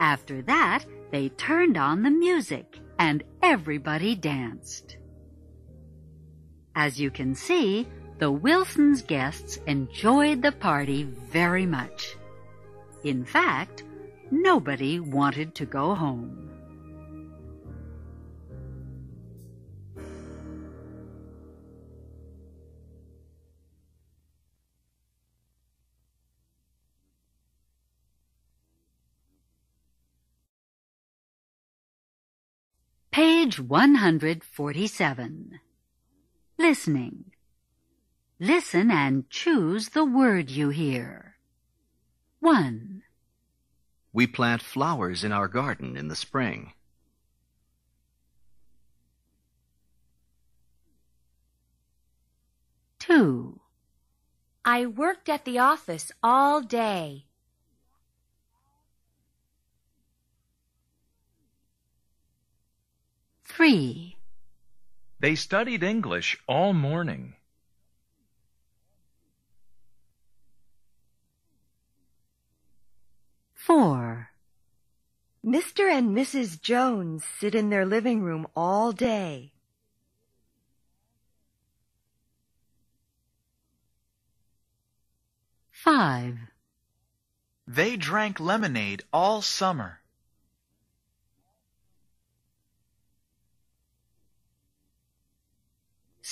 After 0.00 0.42
that, 0.42 0.84
they 1.12 1.28
turned 1.28 1.76
on 1.76 2.02
the 2.02 2.10
music 2.10 2.80
and 2.98 3.22
everybody 3.40 4.16
danced. 4.16 4.96
As 6.74 6.98
you 6.98 7.10
can 7.10 7.36
see, 7.36 7.86
the 8.18 8.32
Wilsons' 8.32 9.02
guests 9.02 9.60
enjoyed 9.68 10.42
the 10.42 10.52
party 10.52 11.04
very 11.04 11.66
much. 11.66 12.16
In 13.04 13.24
fact, 13.24 13.84
nobody 14.32 14.98
wanted 14.98 15.54
to 15.56 15.66
go 15.66 15.94
home. 15.94 16.51
Page 33.12 33.60
147. 33.60 35.60
Listening. 36.58 37.24
Listen 38.40 38.90
and 38.90 39.28
choose 39.28 39.90
the 39.90 40.06
word 40.06 40.48
you 40.48 40.70
hear. 40.70 41.36
1. 42.40 43.02
We 44.14 44.26
plant 44.26 44.62
flowers 44.62 45.24
in 45.24 45.32
our 45.32 45.46
garden 45.46 45.98
in 45.98 46.08
the 46.08 46.16
spring. 46.16 46.72
Two. 52.98 53.60
I 54.64 54.86
worked 54.86 55.28
at 55.28 55.44
the 55.44 55.58
office 55.58 56.10
all 56.22 56.62
day. 56.62 57.26
Three. 63.56 64.16
They 65.20 65.34
studied 65.34 65.82
English 65.82 66.38
all 66.48 66.72
morning. 66.72 67.34
Four. 73.54 74.30
Mr. 75.44 75.90
and 75.90 76.16
Mrs. 76.16 76.60
Jones 76.60 77.24
sit 77.38 77.54
in 77.54 77.68
their 77.68 77.84
living 77.84 78.22
room 78.22 78.46
all 78.56 78.90
day. 78.90 79.52
Five. 85.70 86.38
They 87.66 87.96
drank 87.96 88.40
lemonade 88.40 89.04
all 89.12 89.42
summer. 89.42 90.01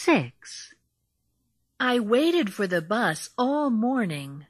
Six. 0.03 0.73
I 1.79 2.01
waited 2.01 2.55
for 2.55 2.67
the 2.67 2.81
bus 2.81 3.29
all 3.37 3.69
morning. 3.69 4.47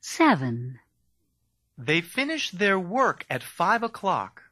Seven. 0.00 0.80
They 1.78 2.00
finished 2.00 2.58
their 2.58 2.80
work 2.80 3.24
at 3.30 3.44
five 3.44 3.84
o'clock. 3.84 4.42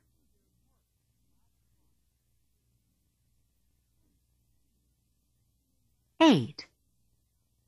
Eight. 6.20 6.68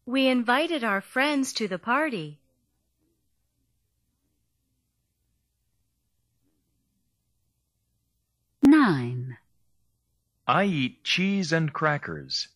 We 0.07 0.29
invited 0.29 0.85
our 0.85 1.01
friends 1.01 1.53
to 1.55 1.66
the 1.66 1.81
party. 1.81 2.39
Nine. 8.89 9.36
I 10.47 10.64
eat 10.64 11.05
cheese 11.05 11.53
and 11.53 11.70
crackers. 11.70 12.49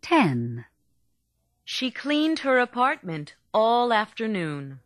Ten. 0.00 0.64
She 1.64 1.90
cleaned 1.90 2.38
her 2.40 2.60
apartment 2.60 3.34
all 3.52 3.92
afternoon. 3.92 4.78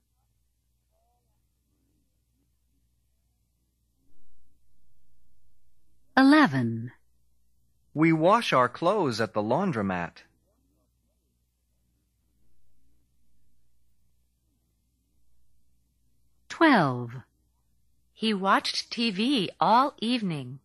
Eleven. 6.17 6.93
We 7.93 8.11
wash 8.11 8.55
our 8.55 8.71
clothes 8.71 9.21
at 9.21 9.35
the 9.35 9.43
laundromat. 9.43 10.23
Twelve. 16.57 17.13
He 18.15 18.33
watched 18.33 18.91
TV 18.91 19.51
all 19.61 19.93
evening. 20.01 20.61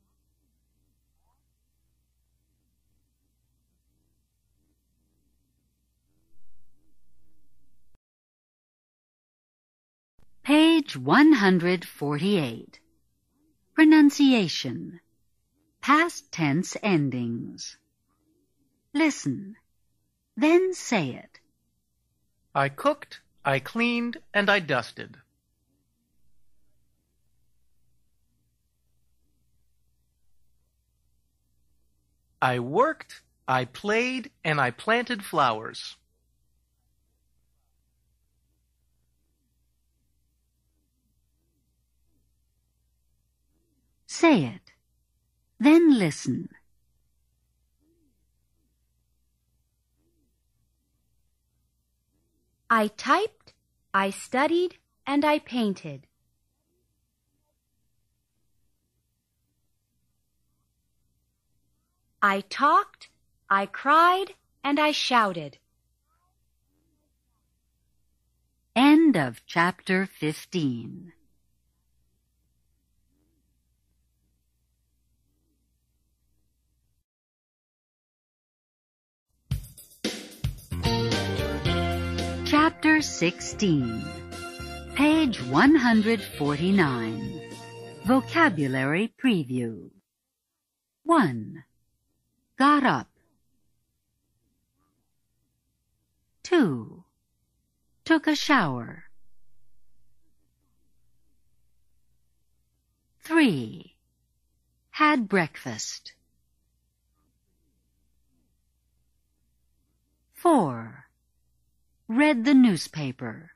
Page 10.44 10.96
148. 10.96 12.80
Pronunciation. 13.76 15.02
Past 15.82 16.32
tense 16.32 16.78
endings. 16.82 17.76
Listen. 18.94 19.58
Then 20.38 20.74
say 20.74 21.16
it. 21.16 21.42
I 22.56 22.70
cooked, 22.70 23.20
I 23.44 23.60
cleaned, 23.60 24.22
and 24.34 24.50
I 24.50 24.60
dusted. 24.60 25.18
I 32.42 32.60
worked, 32.60 33.22
I 33.48 33.66
played, 33.66 34.32
and 34.44 34.60
I 34.60 34.72
planted 34.72 35.24
flowers. 35.24 35.98
Say 44.08 44.46
it. 44.46 44.72
Then 45.60 45.98
listen. 45.98 46.50
I 52.70 52.88
typed, 52.88 53.54
I 53.94 54.10
studied, 54.10 54.78
and 55.06 55.24
I 55.24 55.40
painted. 55.40 56.08
I 62.24 62.42
talked, 62.42 63.10
I 63.50 63.66
cried, 63.66 64.36
and 64.64 64.80
I 64.80 64.92
shouted. 64.92 65.58
End 68.76 69.18
of 69.18 69.42
chapter 69.48 70.06
15. 70.06 71.14
Chapter 82.46 83.02
16 83.02 84.06
Page 84.94 85.42
149 85.44 87.42
Vocabulary 88.06 89.14
Preview 89.18 89.90
1. 91.04 91.64
Got 92.62 92.84
up 92.84 93.08
2. 96.44 97.04
Took 98.06 98.28
a 98.28 98.36
shower 98.36 99.06
3. 103.22 103.96
Had 104.92 105.28
breakfast 105.28 106.14
4. 110.34 111.06
Read 112.08 112.46
the 112.46 112.54
newspaper. 112.54 113.54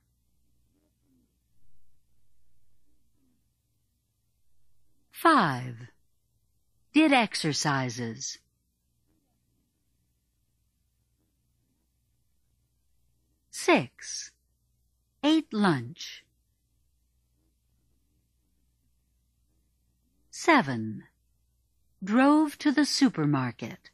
Five. 5.12 5.76
Did 6.92 7.14
exercises. 7.14 8.40
Six. 13.66 14.30
Ate 15.24 15.52
lunch. 15.52 16.24
Seven. 20.30 21.06
Drove 22.04 22.60
to 22.60 22.72
the 22.72 22.86
supermarket. 22.86 23.90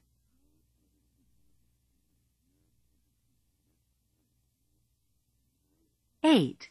Eight. 6.21 6.69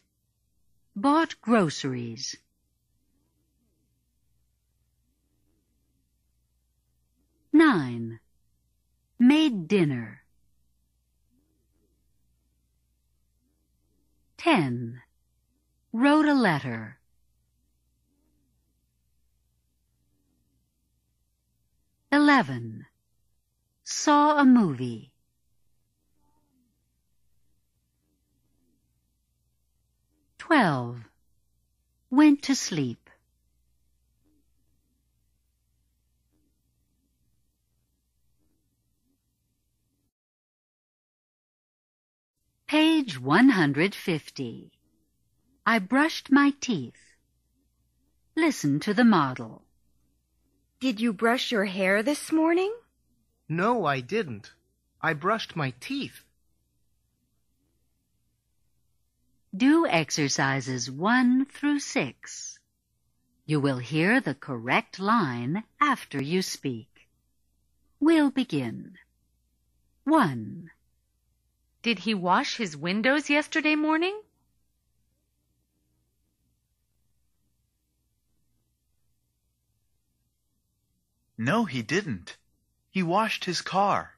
Bought 0.95 1.41
groceries. 1.41 2.35
Nine. 7.51 8.19
Made 9.17 9.67
dinner. 9.67 10.20
10. 14.43 14.99
Wrote 15.93 16.25
a 16.25 16.33
letter. 16.33 16.97
Eleven. 22.11 22.87
Saw 23.83 24.39
a 24.39 24.43
movie. 24.43 25.13
Twelve. 30.39 31.03
Went 32.09 32.41
to 32.41 32.55
sleep. 32.55 33.00
Page 43.11 43.19
150. 43.19 44.71
I 45.65 45.79
brushed 45.79 46.31
my 46.31 46.53
teeth. 46.61 47.17
Listen 48.37 48.79
to 48.79 48.93
the 48.93 49.03
model. 49.03 49.65
Did 50.79 51.01
you 51.01 51.11
brush 51.11 51.51
your 51.51 51.65
hair 51.65 52.03
this 52.03 52.31
morning? 52.31 52.73
No, 53.49 53.83
I 53.83 53.99
didn't. 53.99 54.53
I 55.01 55.11
brushed 55.11 55.57
my 55.57 55.73
teeth. 55.81 56.23
Do 59.53 59.85
exercises 59.85 60.89
1 60.89 61.47
through 61.47 61.79
6. 61.79 62.59
You 63.45 63.59
will 63.59 63.79
hear 63.79 64.21
the 64.21 64.35
correct 64.35 64.99
line 64.99 65.65
after 65.81 66.23
you 66.23 66.41
speak. 66.41 67.09
We'll 67.99 68.31
begin. 68.31 68.93
1. 70.05 70.71
Did 71.81 71.99
he 71.99 72.13
wash 72.13 72.57
his 72.57 72.77
windows 72.77 73.29
yesterday 73.29 73.75
morning? 73.75 74.21
No, 81.37 81.65
he 81.65 81.81
didn't. 81.81 82.37
He 82.91 83.01
washed 83.01 83.45
his 83.45 83.61
car. 83.61 84.17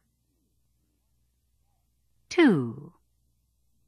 2. 2.29 2.91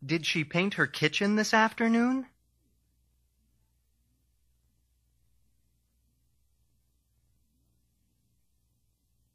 Did 0.06 0.26
she 0.26 0.46
paint 0.46 0.76
her 0.76 0.88
kitchen 0.88 1.36
this 1.36 1.54
afternoon? 1.54 2.28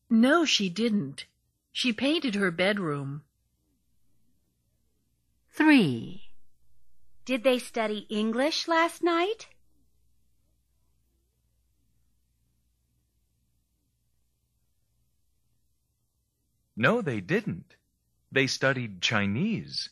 No, 0.08 0.46
she 0.46 0.70
didn't. 0.70 1.26
She 1.72 1.92
painted 1.92 2.36
her 2.36 2.50
bedroom. 2.50 3.22
3. 5.60 6.22
Did 7.26 7.44
they 7.44 7.58
study 7.58 8.06
English 8.08 8.66
last 8.66 9.02
night? 9.02 9.48
No, 16.74 17.02
they 17.02 17.20
didn't. 17.20 17.76
They 18.32 18.46
studied 18.46 19.02
Chinese. 19.02 19.90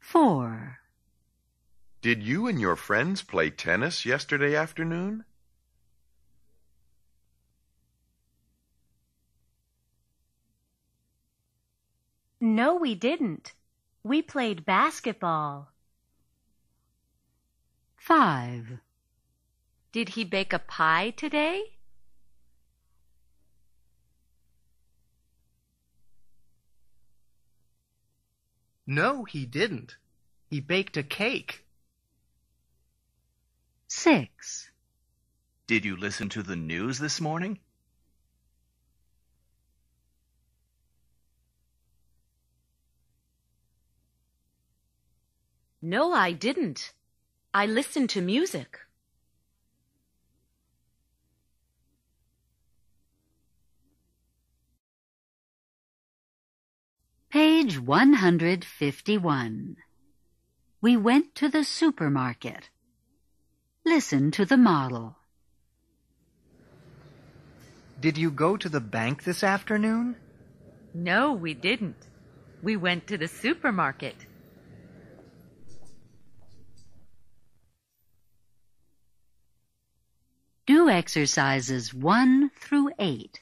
4. 0.00 0.78
Did 2.02 2.24
you 2.24 2.48
and 2.48 2.60
your 2.60 2.74
friends 2.74 3.22
play 3.22 3.50
tennis 3.50 4.04
yesterday 4.04 4.56
afternoon? 4.56 5.24
No, 12.58 12.74
we 12.74 12.96
didn't. 12.96 13.52
We 14.02 14.20
played 14.20 14.66
basketball. 14.66 15.70
5. 17.98 18.80
Did 19.92 20.08
he 20.08 20.24
bake 20.24 20.52
a 20.52 20.58
pie 20.58 21.10
today? 21.10 21.62
No, 28.88 29.22
he 29.22 29.46
didn't. 29.46 29.96
He 30.50 30.58
baked 30.58 30.96
a 30.96 31.04
cake. 31.04 31.64
6. 33.86 34.72
Did 35.68 35.84
you 35.84 35.96
listen 35.96 36.28
to 36.30 36.42
the 36.42 36.56
news 36.56 36.98
this 36.98 37.20
morning? 37.20 37.60
No, 45.80 46.12
I 46.12 46.32
didn't. 46.32 46.92
I 47.54 47.66
listened 47.66 48.10
to 48.10 48.20
music. 48.20 48.80
Page 57.30 57.78
151. 57.78 59.76
We 60.80 60.96
went 60.96 61.34
to 61.36 61.48
the 61.48 61.62
supermarket. 61.62 62.70
Listen 63.84 64.30
to 64.32 64.44
the 64.44 64.56
model. 64.56 65.16
Did 68.00 68.18
you 68.18 68.30
go 68.30 68.56
to 68.56 68.68
the 68.68 68.80
bank 68.80 69.24
this 69.24 69.44
afternoon? 69.44 70.16
No, 70.94 71.32
we 71.32 71.54
didn't. 71.54 72.06
We 72.62 72.76
went 72.76 73.06
to 73.08 73.18
the 73.18 73.28
supermarket. 73.28 74.26
Do 80.68 80.90
exercises 80.90 81.94
1 81.94 82.50
through 82.50 82.90
8. 82.98 83.40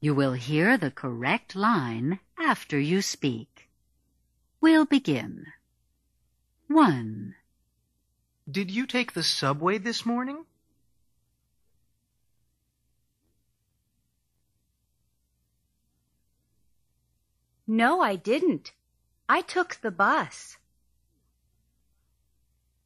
You 0.00 0.12
will 0.12 0.32
hear 0.32 0.76
the 0.76 0.90
correct 0.90 1.54
line 1.54 2.18
after 2.36 2.80
you 2.80 3.00
speak. 3.00 3.70
We'll 4.60 4.86
begin. 4.86 5.46
1. 6.66 7.36
Did 8.50 8.72
you 8.72 8.88
take 8.88 9.12
the 9.12 9.22
subway 9.22 9.78
this 9.78 10.04
morning? 10.04 10.46
No, 17.68 18.00
I 18.00 18.16
didn't. 18.16 18.72
I 19.28 19.42
took 19.42 19.76
the 19.76 19.92
bus. 19.92 20.56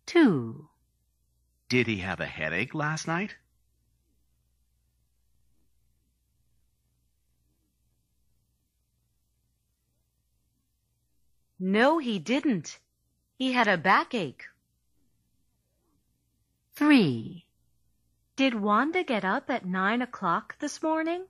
2. 0.05 0.69
Did 1.69 1.87
he 1.87 1.99
have 1.99 2.21
a 2.21 2.27
headache 2.27 2.75
last 2.75 3.07
night? 3.07 3.37
No, 11.59 11.99
he 11.99 12.19
didn't. 12.19 12.79
He 13.39 13.53
had 13.53 13.69
a 13.69 13.79
backache. 13.79 14.45
3. 16.75 17.47
Did 18.37 18.55
Wanda 18.55 19.03
get 19.05 19.25
up 19.25 19.49
at 19.49 19.65
nine 19.65 20.03
o'clock 20.03 20.59
this 20.59 20.83
morning? 20.83 21.27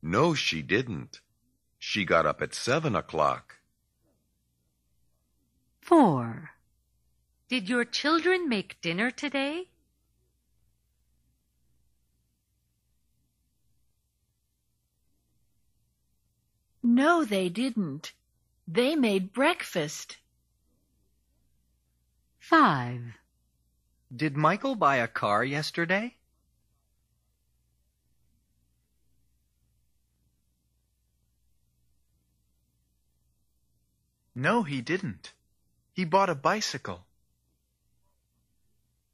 No, 0.00 0.32
she 0.32 0.62
didn't. 0.62 1.20
She 1.90 2.04
got 2.04 2.26
up 2.26 2.42
at 2.42 2.52
seven 2.52 2.94
o'clock. 2.94 3.60
4. 5.80 6.50
Did 7.48 7.70
your 7.70 7.86
children 7.86 8.46
make 8.46 8.78
dinner 8.82 9.10
today? 9.10 9.70
No, 16.82 17.24
they 17.24 17.48
didn't. 17.48 18.12
They 18.66 18.94
made 18.94 19.32
breakfast. 19.32 20.18
5. 22.38 23.00
Did 24.14 24.36
Michael 24.36 24.74
buy 24.74 24.96
a 24.96 25.08
car 25.08 25.42
yesterday? 25.42 26.17
No, 34.40 34.62
he 34.62 34.80
didn't. 34.80 35.32
He 35.92 36.04
bought 36.04 36.30
a 36.30 36.34
bicycle. 36.36 37.04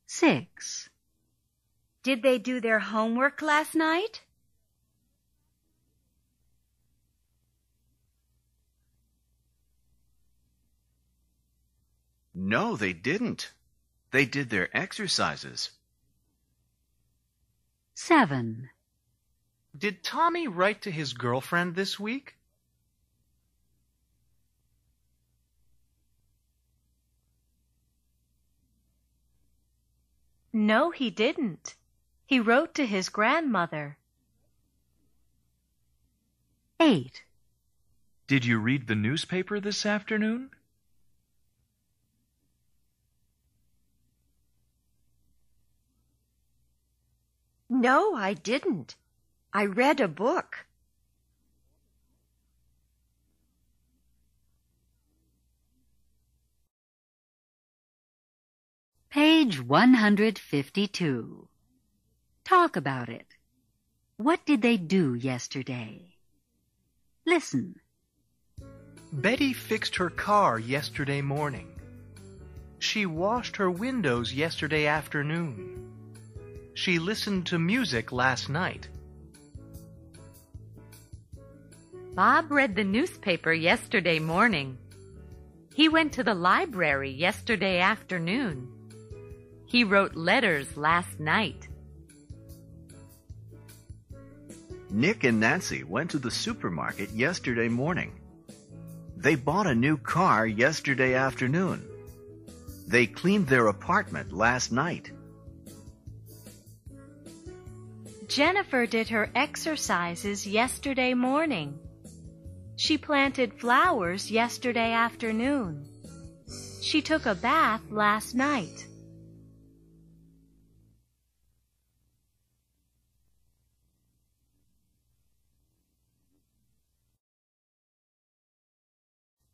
6. 0.07 0.91
Did 2.03 2.23
they 2.23 2.37
do 2.37 2.61
their 2.61 2.79
homework 2.79 3.41
last 3.41 3.75
night? 3.75 4.21
No, 12.35 12.77
they 12.77 12.93
didn't. 12.93 13.51
They 14.11 14.27
did 14.27 14.51
their 14.51 14.69
exercises. 14.77 15.71
7. 17.95 18.69
Did 19.75 20.05
Tommy 20.05 20.47
write 20.49 20.83
to 20.83 20.91
his 20.91 21.15
girlfriend 21.15 21.77
this 21.77 21.99
week? 21.99 22.37
No, 30.57 30.93
he 30.93 31.11
didn't. 31.11 31.75
He 32.27 32.39
wrote 32.39 32.77
to 32.77 32.87
his 32.87 33.09
grandmother. 33.09 33.99
8. 36.79 37.25
Did 38.29 38.45
you 38.45 38.61
read 38.61 38.87
the 38.87 38.95
newspaper 38.95 39.59
this 39.59 39.85
afternoon? 39.85 40.51
No, 47.69 48.15
I 48.15 48.35
didn't. 48.35 48.95
I 49.53 49.67
read 49.67 49.99
a 49.99 50.07
book. 50.07 50.67
Page 59.15 59.63
152. 59.63 61.49
Talk 62.45 62.75
about 62.75 63.09
it. 63.09 63.29
What 64.17 64.45
did 64.45 64.61
they 64.61 64.77
do 64.77 65.15
yesterday? 65.15 66.17
Listen. 67.25 67.77
Betty 69.13 69.53
fixed 69.53 69.95
her 69.95 70.11
car 70.11 70.59
yesterday 70.59 71.23
morning. 71.23 71.69
She 72.81 73.07
washed 73.07 73.55
her 73.55 73.71
windows 73.71 74.35
yesterday 74.35 74.87
afternoon. 74.87 75.93
She 76.75 76.99
listened 76.99 77.47
to 77.47 77.57
music 77.61 78.11
last 78.11 78.49
night. 78.49 78.89
Bob 82.17 82.51
read 82.51 82.75
the 82.75 82.83
newspaper 82.83 83.53
yesterday 83.53 84.19
morning. 84.19 84.77
He 85.73 85.89
went 85.89 86.13
to 86.15 86.25
the 86.25 86.35
library 86.35 87.13
yesterday 87.13 87.79
afternoon. 87.79 88.75
He 89.67 89.85
wrote 89.85 90.15
letters 90.15 90.77
last 90.77 91.21
night. 91.21 91.69
Nick 94.91 95.25
and 95.25 95.41
Nancy 95.41 95.83
went 95.83 96.11
to 96.13 96.19
the 96.19 96.31
supermarket 96.31 97.11
yesterday 97.11 97.69
morning. 97.69 98.13
They 99.17 99.35
bought 99.35 99.67
a 99.67 99.75
new 99.75 99.97
car 99.97 100.47
yesterday 100.47 101.15
afternoon. 101.15 101.85
They 102.87 103.07
cleaned 103.07 103.49
their 103.49 103.67
apartment 103.67 104.33
last 104.33 104.71
night. 104.71 105.11
Jennifer 108.29 108.87
did 108.87 109.09
her 109.09 109.31
exercises 109.35 110.47
yesterday 110.47 111.15
morning. 111.15 111.79
She 112.77 112.99
planted 112.99 113.61
flowers 113.61 114.31
yesterday 114.31 114.93
afternoon. 114.93 115.87
She 116.83 117.01
took 117.01 117.27
a 117.27 117.35
bath 117.35 117.83
last 117.91 118.35
night. 118.35 118.87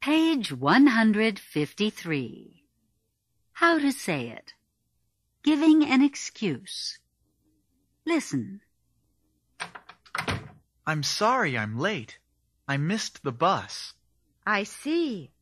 Page 0.00 0.50
153. 0.50 2.64
How 3.52 3.78
to 3.78 3.92
say 3.92 4.28
it. 4.28 4.54
Giving 5.42 5.84
an 5.84 6.02
excuse. 6.02 6.98
Listen. 8.06 8.62
I'm 10.86 11.02
sorry 11.02 11.58
I'm 11.58 11.78
late. 11.78 12.18
I 12.66 12.78
missed 12.78 13.22
the 13.22 13.32
bus. 13.32 13.92
I 14.46 14.62
see. 14.62 15.32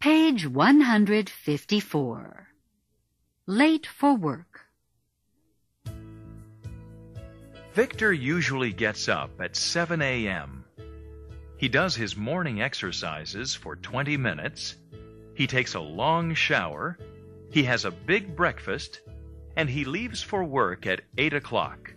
Page 0.00 0.48
154. 0.48 2.48
Late 3.46 3.86
for 3.86 4.16
work. 4.16 4.71
Victor 7.74 8.12
usually 8.12 8.70
gets 8.70 9.08
up 9.08 9.40
at 9.40 9.56
7 9.56 10.02
a.m. 10.02 10.64
He 11.56 11.68
does 11.68 11.94
his 11.96 12.14
morning 12.14 12.60
exercises 12.60 13.54
for 13.54 13.76
20 13.76 14.18
minutes. 14.18 14.76
He 15.34 15.46
takes 15.46 15.74
a 15.74 15.80
long 15.80 16.34
shower. 16.34 16.98
He 17.50 17.62
has 17.62 17.86
a 17.86 17.90
big 17.90 18.36
breakfast. 18.36 19.00
And 19.56 19.70
he 19.70 19.86
leaves 19.86 20.22
for 20.22 20.44
work 20.44 20.86
at 20.86 21.00
8 21.16 21.32
o'clock. 21.32 21.94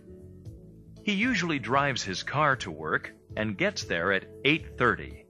He 1.02 1.12
usually 1.12 1.58
drives 1.58 2.02
his 2.02 2.22
car 2.22 2.56
to 2.56 2.70
work 2.70 3.12
and 3.36 3.58
gets 3.58 3.84
there 3.84 4.12
at 4.12 4.42
8.30. 4.44 5.24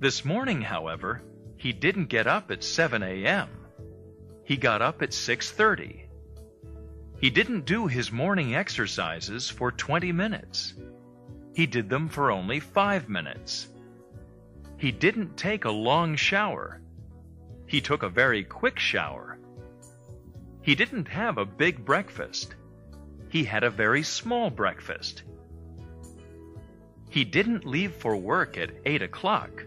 This 0.00 0.24
morning, 0.24 0.60
however, 0.60 1.22
he 1.56 1.72
didn't 1.72 2.06
get 2.06 2.26
up 2.26 2.50
at 2.50 2.64
7 2.64 3.04
a.m. 3.04 3.48
He 4.44 4.56
got 4.56 4.82
up 4.82 5.00
at 5.00 5.10
6.30. 5.10 6.03
He 7.20 7.30
didn't 7.30 7.64
do 7.64 7.86
his 7.86 8.12
morning 8.12 8.54
exercises 8.54 9.48
for 9.48 9.70
20 9.72 10.12
minutes. 10.12 10.74
He 11.54 11.66
did 11.66 11.88
them 11.88 12.08
for 12.08 12.30
only 12.30 12.60
5 12.60 13.08
minutes. 13.08 13.68
He 14.76 14.90
didn't 14.90 15.36
take 15.36 15.64
a 15.64 15.70
long 15.70 16.16
shower. 16.16 16.80
He 17.66 17.80
took 17.80 18.02
a 18.02 18.08
very 18.08 18.42
quick 18.42 18.78
shower. 18.78 19.38
He 20.62 20.74
didn't 20.74 21.08
have 21.08 21.38
a 21.38 21.44
big 21.44 21.84
breakfast. 21.84 22.56
He 23.28 23.44
had 23.44 23.62
a 23.62 23.70
very 23.70 24.02
small 24.02 24.50
breakfast. 24.50 25.22
He 27.08 27.24
didn't 27.24 27.64
leave 27.64 27.94
for 27.94 28.16
work 28.16 28.58
at 28.58 28.72
8 28.84 29.02
o'clock. 29.02 29.64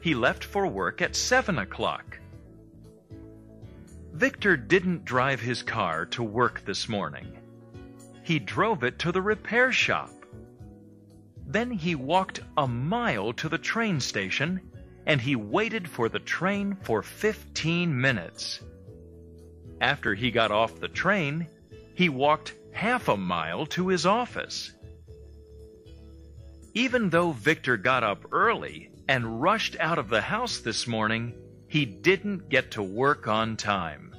He 0.00 0.14
left 0.14 0.44
for 0.44 0.66
work 0.68 1.02
at 1.02 1.16
7 1.16 1.58
o'clock. 1.58 2.19
Victor 4.12 4.56
didn't 4.56 5.04
drive 5.04 5.40
his 5.40 5.62
car 5.62 6.06
to 6.06 6.22
work 6.22 6.64
this 6.64 6.88
morning. 6.88 7.38
He 8.22 8.38
drove 8.38 8.84
it 8.84 8.98
to 9.00 9.12
the 9.12 9.22
repair 9.22 9.72
shop. 9.72 10.10
Then 11.46 11.70
he 11.70 11.94
walked 11.94 12.40
a 12.56 12.66
mile 12.66 13.32
to 13.34 13.48
the 13.48 13.58
train 13.58 14.00
station 14.00 14.60
and 15.06 15.20
he 15.20 15.34
waited 15.36 15.88
for 15.88 16.08
the 16.08 16.18
train 16.18 16.76
for 16.82 17.02
15 17.02 18.00
minutes. 18.00 18.60
After 19.80 20.14
he 20.14 20.30
got 20.30 20.50
off 20.50 20.78
the 20.78 20.88
train, 20.88 21.48
he 21.94 22.08
walked 22.08 22.54
half 22.72 23.08
a 23.08 23.16
mile 23.16 23.66
to 23.66 23.88
his 23.88 24.06
office. 24.06 24.72
Even 26.74 27.10
though 27.10 27.32
Victor 27.32 27.76
got 27.76 28.04
up 28.04 28.26
early 28.32 28.90
and 29.08 29.40
rushed 29.42 29.76
out 29.80 29.98
of 29.98 30.08
the 30.08 30.20
house 30.20 30.58
this 30.58 30.86
morning, 30.86 31.34
he 31.70 31.84
didn't 31.84 32.48
get 32.48 32.72
to 32.72 32.82
work 32.82 33.28
on 33.28 33.56
time. 33.56 34.12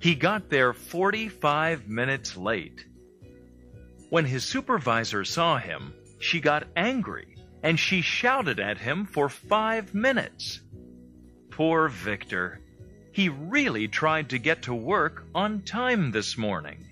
He 0.00 0.14
got 0.14 0.48
there 0.48 0.72
45 0.72 1.88
minutes 1.88 2.38
late. 2.38 2.86
When 4.08 4.24
his 4.24 4.44
supervisor 4.44 5.26
saw 5.26 5.58
him, 5.58 5.92
she 6.20 6.40
got 6.40 6.66
angry 6.74 7.36
and 7.62 7.78
she 7.78 8.00
shouted 8.00 8.60
at 8.60 8.78
him 8.78 9.04
for 9.04 9.28
five 9.28 9.94
minutes. 9.94 10.62
Poor 11.50 11.88
Victor. 11.88 12.60
He 13.12 13.28
really 13.28 13.86
tried 13.86 14.30
to 14.30 14.38
get 14.38 14.62
to 14.62 14.74
work 14.74 15.26
on 15.34 15.62
time 15.62 16.12
this 16.12 16.38
morning. 16.38 16.86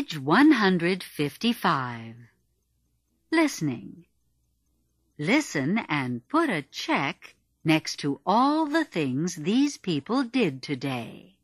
Page 0.00 0.18
155. 0.18 2.14
Listening. 3.30 4.06
Listen 5.18 5.76
and 5.90 6.26
put 6.26 6.48
a 6.48 6.62
check 6.62 7.34
next 7.64 7.96
to 7.96 8.18
all 8.24 8.64
the 8.64 8.86
things 8.86 9.34
these 9.34 9.76
people 9.76 10.24
did 10.24 10.62
today. 10.62 11.36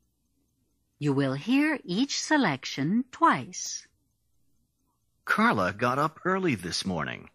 You 0.97 1.13
will 1.13 1.35
hear 1.35 1.79
each 1.83 2.19
selection 2.19 3.05
twice. 3.11 3.85
Carla 5.23 5.71
got 5.71 5.99
up 5.99 6.21
early 6.25 6.55
this 6.55 6.83
morning. 6.83 7.29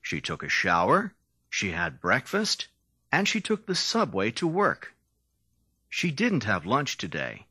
She 0.00 0.20
took 0.20 0.44
a 0.44 0.48
shower, 0.48 1.12
she 1.50 1.72
had 1.72 2.00
breakfast, 2.00 2.68
and 3.10 3.26
she 3.26 3.40
took 3.40 3.66
the 3.66 3.74
subway 3.74 4.30
to 4.30 4.46
work. 4.46 4.94
She 5.88 6.12
didn't 6.12 6.44
have 6.44 6.64
lunch 6.64 6.98
today. 6.98 7.46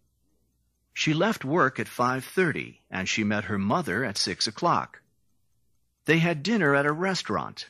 She 0.97 1.13
left 1.13 1.43
work 1.43 1.77
at 1.77 1.87
5.30 1.87 2.77
and 2.89 3.07
she 3.07 3.25
met 3.25 3.43
her 3.43 3.59
mother 3.59 4.05
at 4.05 4.17
6 4.17 4.47
o'clock. 4.47 5.01
They 6.05 6.19
had 6.19 6.41
dinner 6.41 6.73
at 6.73 6.85
a 6.85 6.91
restaurant. 6.93 7.69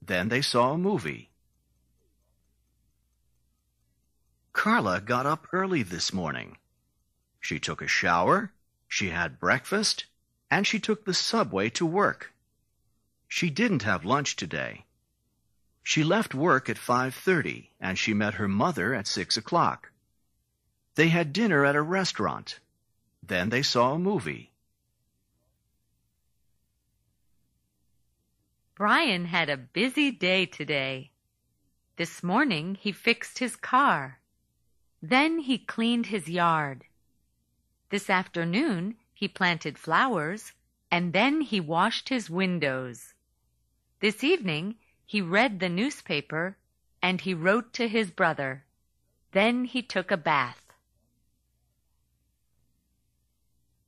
Then 0.00 0.30
they 0.30 0.40
saw 0.40 0.72
a 0.72 0.78
movie. 0.78 1.30
Carla 4.54 5.02
got 5.02 5.26
up 5.26 5.46
early 5.52 5.82
this 5.82 6.14
morning. 6.14 6.56
She 7.38 7.60
took 7.60 7.82
a 7.82 7.86
shower, 7.86 8.50
she 8.88 9.10
had 9.10 9.38
breakfast, 9.38 10.06
and 10.50 10.66
she 10.66 10.80
took 10.80 11.04
the 11.04 11.12
subway 11.12 11.68
to 11.70 11.84
work. 11.84 12.32
She 13.28 13.50
didn't 13.50 13.82
have 13.82 14.06
lunch 14.06 14.36
today. 14.36 14.86
She 15.82 16.02
left 16.02 16.34
work 16.34 16.70
at 16.70 16.78
5.30 16.78 17.68
and 17.78 17.98
she 17.98 18.14
met 18.14 18.34
her 18.34 18.48
mother 18.48 18.94
at 18.94 19.06
6 19.06 19.36
o'clock. 19.36 19.90
They 20.94 21.08
had 21.08 21.32
dinner 21.32 21.64
at 21.64 21.76
a 21.76 21.82
restaurant. 21.82 22.60
Then 23.22 23.50
they 23.50 23.62
saw 23.62 23.94
a 23.94 23.98
movie. 23.98 24.52
Brian 28.76 29.26
had 29.26 29.48
a 29.48 29.56
busy 29.56 30.10
day 30.10 30.46
today. 30.46 31.10
This 31.96 32.22
morning 32.22 32.76
he 32.80 32.90
fixed 32.92 33.38
his 33.38 33.54
car. 33.54 34.18
Then 35.00 35.38
he 35.38 35.58
cleaned 35.58 36.06
his 36.06 36.28
yard. 36.28 36.84
This 37.90 38.10
afternoon 38.10 38.96
he 39.12 39.28
planted 39.28 39.78
flowers, 39.78 40.52
and 40.90 41.12
then 41.12 41.40
he 41.40 41.60
washed 41.60 42.08
his 42.08 42.28
windows. 42.28 43.14
This 44.00 44.24
evening 44.24 44.76
he 45.06 45.20
read 45.20 45.60
the 45.60 45.68
newspaper, 45.68 46.56
and 47.00 47.20
he 47.20 47.34
wrote 47.34 47.72
to 47.74 47.88
his 47.88 48.10
brother. 48.10 48.64
Then 49.32 49.64
he 49.64 49.82
took 49.82 50.10
a 50.10 50.16
bath. 50.16 50.63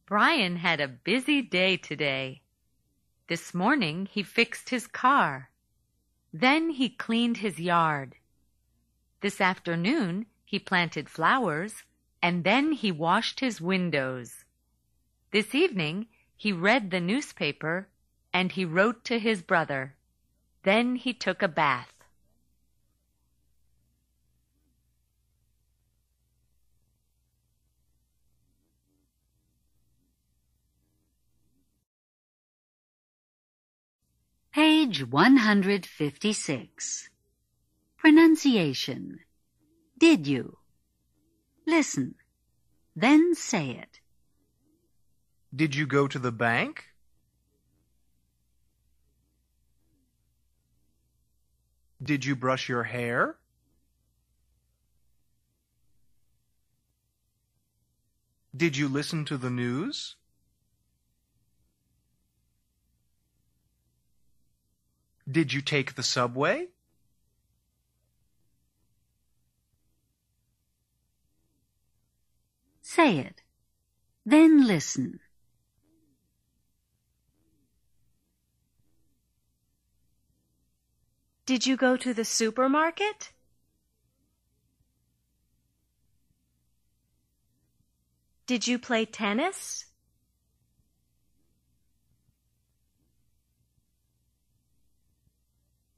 Brian 0.07 0.55
had 0.55 0.81
a 0.81 0.87
busy 0.87 1.43
day 1.43 1.77
today. 1.77 2.41
This 3.27 3.53
morning 3.53 4.07
he 4.09 4.23
fixed 4.23 4.71
his 4.71 4.87
car. 4.87 5.51
Then 6.33 6.71
he 6.71 6.89
cleaned 6.89 7.39
his 7.39 7.59
yard. 7.59 8.15
This 9.21 9.41
afternoon 9.41 10.27
he 10.45 10.61
planted 10.61 11.09
flowers, 11.09 11.83
and 12.23 12.45
then 12.45 12.71
he 12.71 12.93
washed 12.93 13.41
his 13.41 13.61
windows. 13.61 14.45
This 15.33 15.57
evening 15.57 16.07
he 16.37 16.53
read 16.53 16.93
the 16.93 17.01
newspaper, 17.01 17.89
and 18.33 18.53
he 18.53 18.65
wrote 18.65 19.05
to 19.07 19.19
his 19.19 19.43
brother. 19.43 19.97
Then 20.63 20.95
he 20.95 21.15
took 21.15 21.43
a 21.43 21.49
bath. 21.49 21.96
Page 34.57 35.05
156. 35.05 37.11
Pronunciation. 37.99 39.19
Did 39.99 40.27
you? 40.27 40.57
Listen. 41.67 42.15
Then 42.97 43.35
say 43.35 43.73
it. 43.73 44.01
Did 45.55 45.75
you 45.75 45.87
go 45.87 46.09
to 46.09 46.19
the 46.19 46.33
bank? 46.33 46.85
Did 52.03 52.25
you 52.25 52.35
brush 52.35 52.67
your 52.67 52.85
hair? 52.85 53.37
Did 58.57 58.79
you 58.79 58.89
listen 58.89 59.27
to 59.27 59.37
the 59.37 59.51
news? 59.51 60.17
Did 65.29 65.53
you 65.53 65.61
take 65.61 65.95
the 65.95 66.03
subway? 66.03 66.69
Say 72.81 73.19
it. 73.19 73.43
Then 74.25 74.67
listen. 74.67 75.21
Did 81.45 81.67
you 81.67 81.77
go 81.77 81.97
to 81.97 82.15
the 82.15 82.25
supermarket? 82.25 83.33
Did 88.47 88.67
you 88.67 88.79
play 88.79 89.05
tennis? 89.05 89.87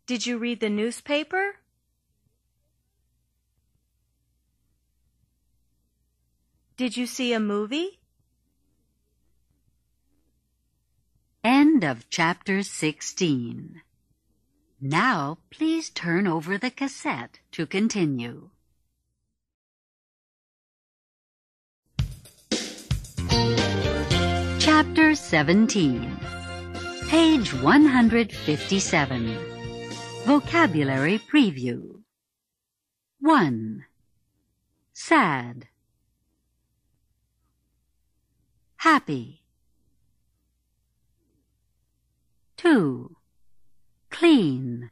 Did 0.09 0.25
you 0.25 0.39
read 0.39 0.61
the 0.61 0.71
newspaper? 0.71 1.57
Did 6.79 6.97
you 6.97 7.07
see 7.07 7.35
a 7.35 7.41
movie? 7.41 8.01
End 11.45 11.85
of 11.85 12.09
chapter 12.09 12.63
16. 12.63 13.83
Now, 14.81 15.37
please 15.51 15.91
turn 15.91 16.27
over 16.27 16.57
the 16.57 16.71
cassette 16.71 17.41
to 17.53 17.67
continue. 17.67 18.49
Chapter 24.59 25.15
17. 25.15 26.17
Page 27.11 27.53
157. 27.53 29.58
Vocabulary 30.29 31.19
Preview. 31.19 32.03
1. 33.19 33.87
Sad. 34.93 35.69
Happy. 38.77 39.41
2. 42.59 43.17
Clean. 44.11 44.91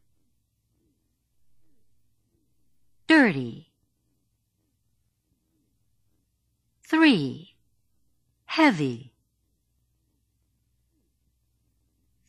Dirty. 3.07 3.73
3. 6.89 7.55
Heavy. 8.47 9.13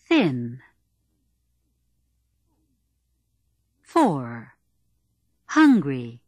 Thin. 0.09 0.59
4. 3.87 4.53
Hungry. 5.45 6.21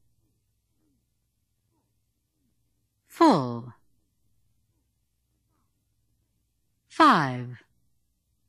Full. 3.05 3.73
5. 6.87 7.57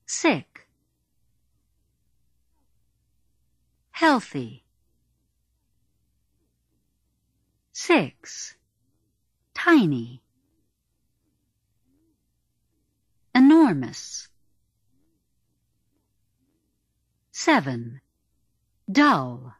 Sick. 0.06 0.68
Healthy. 3.90 4.62
6. 7.72 8.54
Tiny. 9.54 10.22
Enormous. 13.34 14.28
7. 17.32 18.00
Dull. 18.90 19.54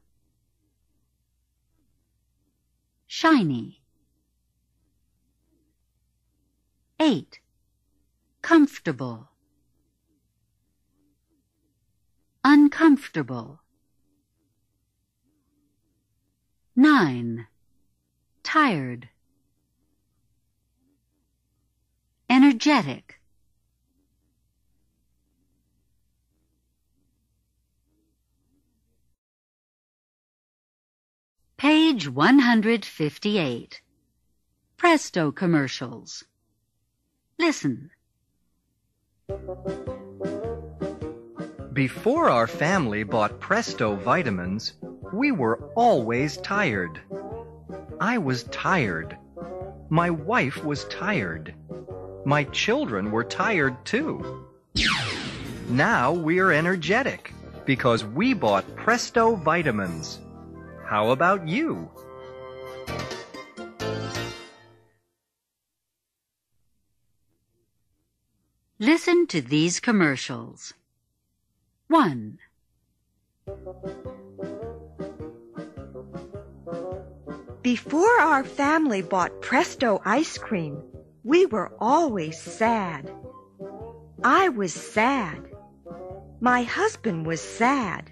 Shiny. 3.06 3.82
8. 6.98 7.38
Comfortable. 8.42 9.28
Uncomfortable. 12.42 13.60
9. 16.74 17.46
Tired. 18.42 19.10
Energetic. 22.28 23.19
Page 31.60 32.08
158. 32.08 33.82
Presto 34.78 35.30
commercials. 35.30 36.24
Listen. 37.38 37.90
Before 41.74 42.30
our 42.30 42.46
family 42.46 43.02
bought 43.02 43.40
Presto 43.40 43.94
vitamins, 43.94 44.72
we 45.12 45.32
were 45.32 45.62
always 45.74 46.38
tired. 46.38 46.98
I 48.00 48.16
was 48.16 48.44
tired. 48.44 49.18
My 49.90 50.08
wife 50.08 50.64
was 50.64 50.86
tired. 50.86 51.54
My 52.24 52.44
children 52.44 53.10
were 53.10 53.24
tired 53.24 53.84
too. 53.84 54.46
Now 55.68 56.10
we're 56.10 56.52
energetic 56.52 57.34
because 57.66 58.02
we 58.02 58.32
bought 58.32 58.64
Presto 58.76 59.36
vitamins. 59.36 60.20
How 60.90 61.10
about 61.10 61.46
you? 61.46 61.88
Listen 68.80 69.28
to 69.28 69.40
these 69.40 69.78
commercials. 69.78 70.74
1. 71.86 72.40
Before 77.62 78.20
our 78.20 78.42
family 78.42 79.02
bought 79.02 79.40
Presto 79.40 80.02
ice 80.04 80.38
cream, 80.38 80.82
we 81.22 81.46
were 81.46 81.70
always 81.78 82.36
sad. 82.42 83.08
I 84.24 84.48
was 84.48 84.74
sad. 84.74 85.52
My 86.40 86.64
husband 86.64 87.26
was 87.26 87.40
sad. 87.40 88.10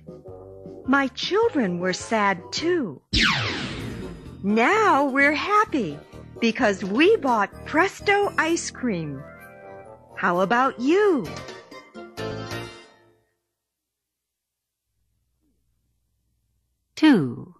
My 0.89 1.09
children 1.09 1.81
were 1.81 1.93
sad 1.93 2.41
too. 2.51 3.03
Now 4.43 5.05
we're 5.05 5.35
happy 5.35 5.99
because 6.41 6.83
we 6.83 7.15
bought 7.17 7.67
Presto 7.67 8.33
ice 8.39 8.71
cream. 8.71 9.23
How 10.17 10.41
about 10.41 10.81
you? 10.81 11.27
Two. 16.97 17.55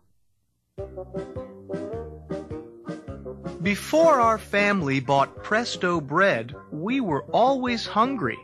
Before 3.61 4.21
our 4.21 4.39
family 4.39 5.01
bought 5.01 5.43
Presto 5.43 6.01
bread, 6.01 6.55
we 6.71 7.03
were 7.03 7.25
always 7.25 7.85
hungry. 7.85 8.39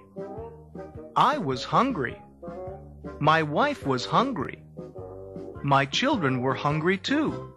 I 1.16 1.38
was 1.38 1.64
hungry. 1.64 2.20
My 3.18 3.42
wife 3.44 3.86
was 3.86 4.04
hungry. 4.04 4.63
My 5.64 5.86
children 5.86 6.42
were 6.42 6.52
hungry 6.52 6.98
too. 6.98 7.54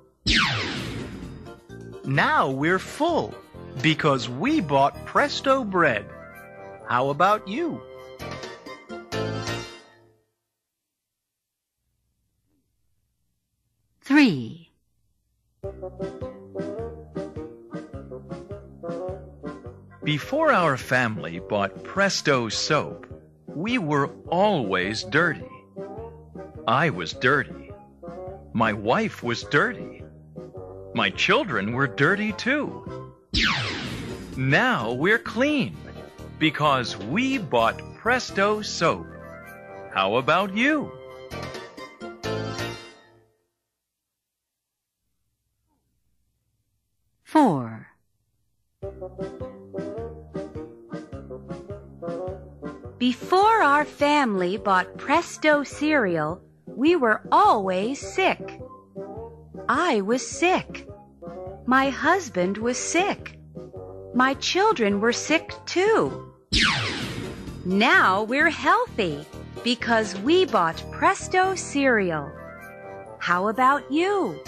Now 2.06 2.50
we're 2.50 2.80
full 2.80 3.36
because 3.82 4.30
we 4.30 4.62
bought 4.62 5.06
Presto 5.06 5.66
bread. 5.66 6.06
How 6.88 7.10
about 7.10 7.50
you? 7.50 7.82
Three. 14.00 14.72
Before 20.02 20.54
our 20.54 20.78
family 20.78 21.40
bought 21.40 21.84
Presto 21.84 22.48
soap, 22.48 23.06
we 23.48 23.78
were 23.78 24.08
always 24.30 25.04
dirty. 25.04 25.52
I 26.66 26.92
was 26.92 27.12
dirty. 27.12 27.67
My 28.58 28.74
wife 28.74 29.22
was 29.22 29.44
dirty. 29.44 30.04
My 30.96 31.12
children 31.12 31.74
were 31.74 31.86
dirty 31.86 32.32
too. 32.34 33.14
Now 34.36 34.94
we're 34.94 35.20
clean 35.20 35.78
because 36.40 36.98
we 36.98 37.38
bought 37.38 37.80
Presto 37.98 38.64
soap. 38.64 39.06
How 39.94 40.16
about 40.16 40.58
you? 40.58 40.92
Four. 47.22 47.86
Before 52.98 53.62
our 53.62 53.86
family 53.86 54.58
bought 54.58 54.98
Presto 54.98 55.62
cereal, 55.62 56.42
we 56.78 56.96
were 56.96 57.24
always 57.32 58.00
sick. 58.00 58.62
I 59.68 60.02
was 60.02 60.26
sick. 60.26 60.88
My 61.66 61.90
husband 61.90 62.60
was 62.60 62.78
sick. 62.78 63.40
My 64.14 64.36
children 64.36 65.02
were 65.02 65.12
sick 65.12 65.52
too. 65.66 66.32
Now 67.66 68.22
we're 68.22 68.52
healthy 68.52 69.26
because 69.64 70.20
we 70.20 70.46
bought 70.46 70.84
Presto 70.92 71.56
cereal. 71.56 72.32
How 73.18 73.48
about 73.48 73.92
you? 73.92 74.40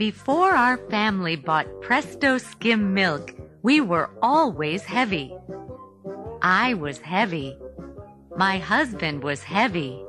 Before 0.00 0.52
our 0.52 0.78
family 0.88 1.36
bought 1.36 1.82
Presto 1.82 2.38
skim 2.38 2.94
milk, 2.94 3.34
we 3.62 3.82
were 3.82 4.08
always 4.22 4.82
heavy. 4.82 5.36
I 6.40 6.72
was 6.72 6.96
heavy. 7.00 7.54
My 8.34 8.56
husband 8.56 9.22
was 9.22 9.42
heavy. 9.42 10.02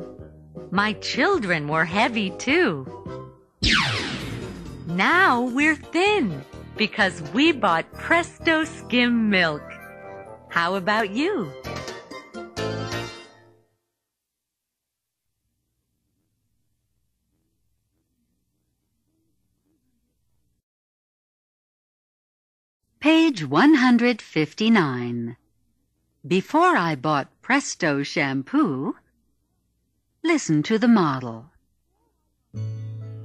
My 0.71 0.93
children 0.93 1.67
were 1.67 1.83
heavy 1.83 2.29
too. 2.29 2.87
Now 4.87 5.41
we're 5.41 5.75
thin 5.75 6.45
because 6.77 7.21
we 7.33 7.51
bought 7.51 7.91
Presto 7.91 8.63
skim 8.63 9.29
milk. 9.29 9.61
How 10.47 10.75
about 10.75 11.09
you? 11.09 11.51
Page 23.31 23.47
159. 23.47 25.37
Before 26.27 26.75
I 26.75 26.95
bought 26.95 27.29
Presto 27.41 28.03
shampoo, 28.03 28.97
listen 30.21 30.61
to 30.63 30.77
the 30.77 30.89
model. 30.89 31.45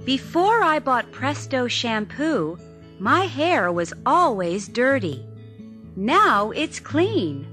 Before 0.04 0.62
I 0.62 0.78
bought 0.78 1.10
Presto 1.10 1.66
shampoo, 1.66 2.56
my 3.00 3.24
hair 3.24 3.72
was 3.72 3.92
always 4.06 4.68
dirty. 4.68 5.26
Now 5.96 6.52
it's 6.52 6.78
clean. 6.78 7.44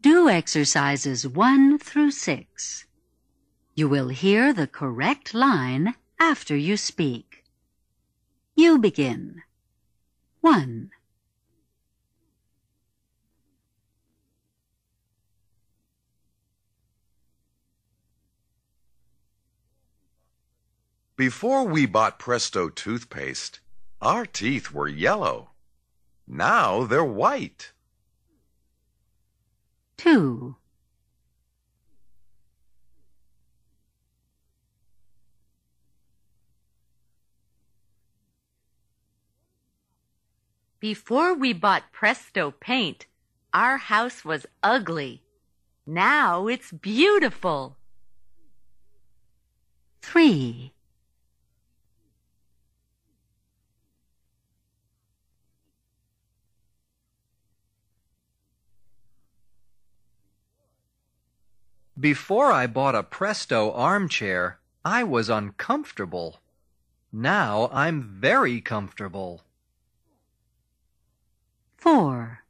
Do 0.00 0.28
exercises 0.28 1.26
1 1.26 1.80
through 1.80 2.12
6. 2.12 2.84
You 3.74 3.88
will 3.88 4.10
hear 4.10 4.52
the 4.52 4.68
correct 4.68 5.34
line 5.34 5.96
after 6.20 6.56
you 6.56 6.76
speak. 6.76 7.31
You 8.54 8.78
begin. 8.78 9.42
1. 10.40 10.90
Before 21.16 21.64
we 21.64 21.86
bought 21.86 22.18
Presto 22.18 22.68
toothpaste, 22.68 23.60
our 24.00 24.26
teeth 24.26 24.72
were 24.72 24.88
yellow. 24.88 25.50
Now 26.26 26.84
they're 26.84 27.04
white. 27.04 27.72
2. 29.98 30.56
Before 40.82 41.32
we 41.32 41.52
bought 41.52 41.92
Presto 41.92 42.50
paint, 42.50 43.06
our 43.54 43.76
house 43.76 44.24
was 44.24 44.46
ugly. 44.64 45.22
Now 45.86 46.48
it's 46.48 46.72
beautiful. 46.72 47.76
3. 50.00 50.72
Before 62.00 62.50
I 62.50 62.66
bought 62.66 62.96
a 62.96 63.04
Presto 63.04 63.70
armchair, 63.70 64.58
I 64.84 65.04
was 65.04 65.30
uncomfortable. 65.30 66.40
Now 67.12 67.70
I'm 67.72 68.02
very 68.02 68.60
comfortable. 68.60 69.44
4. 71.82 72.44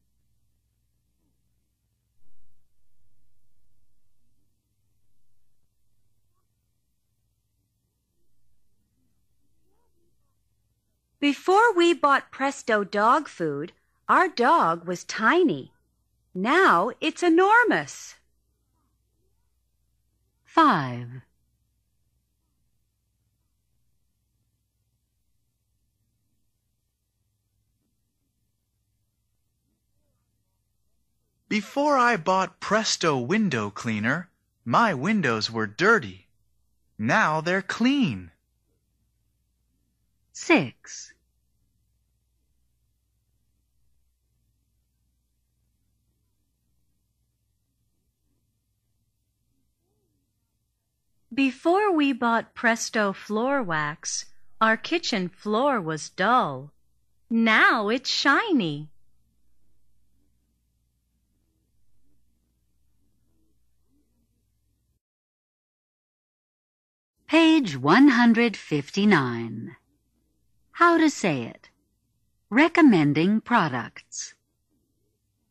Before 11.18 11.72
we 11.72 11.94
bought 11.94 12.30
Presto 12.30 12.84
dog 12.84 13.26
food, 13.26 13.72
our 14.06 14.28
dog 14.28 14.86
was 14.86 15.02
tiny. 15.02 15.72
Now 16.34 16.90
it's 17.00 17.22
enormous. 17.22 18.16
5. 20.44 21.01
Before 31.52 31.98
I 31.98 32.16
bought 32.16 32.60
Presto 32.60 33.18
Window 33.18 33.68
Cleaner, 33.68 34.30
my 34.64 34.94
windows 34.94 35.50
were 35.50 35.66
dirty. 35.66 36.26
Now 36.96 37.42
they're 37.42 37.60
clean. 37.60 38.30
6. 40.32 41.12
Before 51.34 51.92
we 51.92 52.14
bought 52.14 52.54
Presto 52.54 53.12
Floor 53.12 53.62
Wax, 53.62 54.24
our 54.58 54.78
kitchen 54.78 55.28
floor 55.28 55.82
was 55.82 56.08
dull. 56.08 56.72
Now 57.28 57.90
it's 57.90 58.08
shiny. 58.08 58.88
Page 67.32 67.78
159. 67.78 69.76
How 70.72 70.98
to 70.98 71.08
say 71.08 71.44
it. 71.44 71.70
Recommending 72.50 73.40
products. 73.40 74.34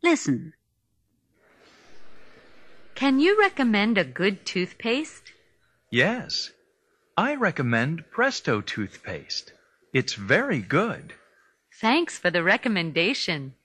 Listen. 0.04 0.54
Can 2.94 3.20
you 3.20 3.36
recommend 3.40 3.98
a 3.98 4.04
good 4.04 4.46
toothpaste? 4.46 5.34
Yes. 5.90 6.52
I 7.18 7.34
recommend 7.34 8.12
Presto 8.12 8.62
toothpaste. 8.62 9.52
It's 9.92 10.14
very 10.14 10.60
good. 10.60 11.16
Thanks 11.80 12.16
for 12.16 12.30
the 12.30 12.44
recommendation. 12.44 13.56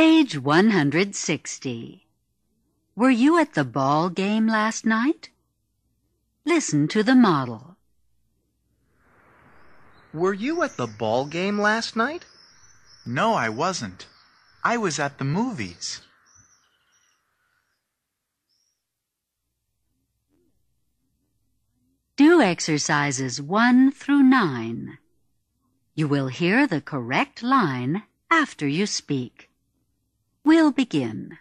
Page 0.00 0.38
160. 0.38 2.06
Were 2.96 3.10
you 3.10 3.38
at 3.38 3.52
the 3.52 3.64
ball 3.64 4.08
game 4.08 4.46
last 4.46 4.86
night? 4.86 5.28
Listen 6.46 6.88
to 6.88 7.02
the 7.02 7.14
model. 7.14 7.76
Were 10.14 10.32
you 10.32 10.62
at 10.62 10.78
the 10.78 10.86
ball 10.86 11.26
game 11.26 11.60
last 11.60 11.96
night? 11.96 12.24
No, 13.04 13.34
I 13.34 13.50
wasn't. 13.50 14.06
I 14.64 14.78
was 14.78 14.98
at 14.98 15.18
the 15.18 15.24
movies. 15.26 16.00
Do 22.16 22.40
exercises 22.40 23.38
1 23.38 23.92
through 23.92 24.22
9. 24.22 24.96
You 25.94 26.08
will 26.08 26.28
hear 26.28 26.66
the 26.66 26.80
correct 26.80 27.42
line 27.42 28.04
after 28.30 28.66
you 28.66 28.86
speak. 28.86 29.49
We'll 30.44 30.72
begin. 30.72 31.38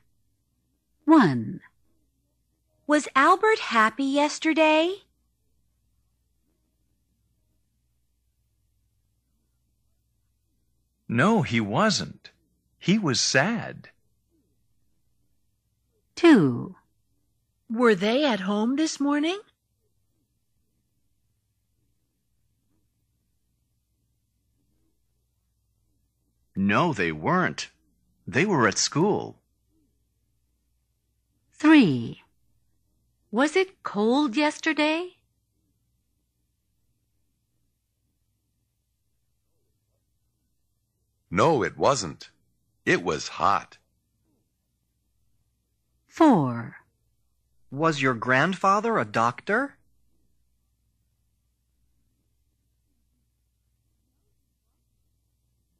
1. 1.05 1.61
Was 2.85 3.07
Albert 3.15 3.59
happy 3.59 4.03
yesterday? 4.03 5.03
No, 11.07 11.41
he 11.41 11.59
wasn't. 11.59 12.31
He 12.77 12.99
was 12.99 13.19
sad. 13.19 13.89
2. 16.15 16.75
Were 17.69 17.95
they 17.95 18.25
at 18.25 18.41
home 18.41 18.75
this 18.75 18.99
morning? 18.99 19.39
No, 26.55 26.91
they 26.91 27.11
weren't. 27.11 27.69
They 28.31 28.45
were 28.45 28.67
at 28.67 28.77
school. 28.77 29.39
3. 31.53 32.21
Was 33.31 33.55
it 33.55 33.81
cold 33.81 34.37
yesterday? 34.37 35.15
No, 41.31 41.63
it 41.63 41.75
wasn't. 41.75 42.29
It 42.85 43.01
was 43.01 43.39
hot. 43.39 43.79
4. 46.07 46.75
Was 47.71 47.99
your 47.99 48.13
grandfather 48.13 48.99
a 48.99 49.05
doctor? 49.05 49.73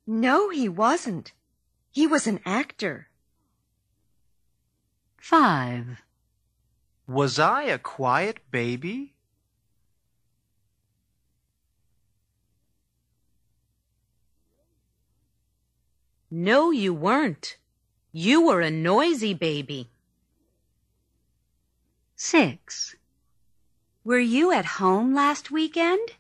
No, 0.07 0.49
he 0.49 0.67
wasn't. 0.67 1.31
He 1.91 2.05
was 2.07 2.27
an 2.27 2.39
actor. 2.45 3.07
5. 5.17 6.01
Was 7.07 7.39
I 7.39 7.64
a 7.64 7.77
quiet 7.77 8.39
baby? 8.51 9.15
No, 16.31 16.69
you 16.69 16.93
weren't. 16.93 17.57
You 18.11 18.45
were 18.45 18.61
a 18.61 18.69
noisy 18.69 19.34
baby. 19.34 19.89
6. 22.15 22.95
Were 24.03 24.19
you 24.19 24.51
at 24.51 24.77
home 24.77 25.15
last 25.15 25.49
weekend? 25.49 26.14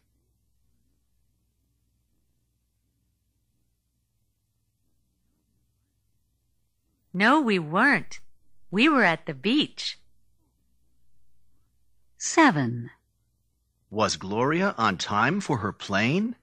No, 7.13 7.41
we 7.41 7.57
weren't. 7.57 8.19
We 8.69 8.87
were 8.87 9.03
at 9.03 9.25
the 9.25 9.33
beach. 9.33 9.99
7. 12.17 12.91
Was 13.89 14.17
Gloria 14.17 14.75
on 14.77 14.97
time 14.97 15.41
for 15.41 15.57
her 15.57 15.71
plane? 15.71 16.35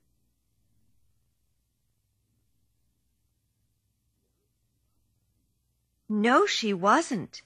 No, 6.08 6.46
she 6.46 6.72
wasn't. 6.72 7.42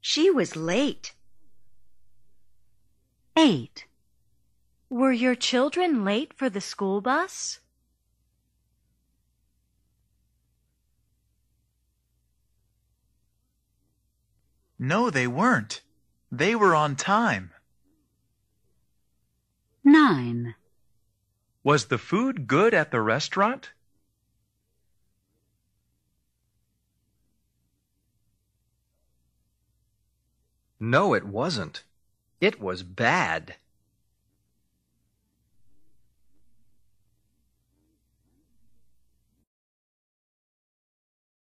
She 0.00 0.30
was 0.30 0.56
late. 0.56 1.14
8. 3.36 3.86
Were 4.88 5.12
your 5.12 5.34
children 5.34 6.04
late 6.04 6.34
for 6.34 6.50
the 6.50 6.60
school 6.60 7.00
bus? 7.00 7.60
No, 14.82 15.10
they 15.10 15.26
weren't. 15.26 15.82
They 16.32 16.54
were 16.54 16.74
on 16.74 16.96
time. 16.96 17.50
9. 19.84 20.54
Was 21.62 21.84
the 21.86 21.98
food 21.98 22.46
good 22.46 22.72
at 22.72 22.90
the 22.90 23.02
restaurant? 23.02 23.72
No, 30.80 31.12
it 31.12 31.24
wasn't. 31.24 31.84
It 32.40 32.58
was 32.58 32.82
bad. 32.82 33.56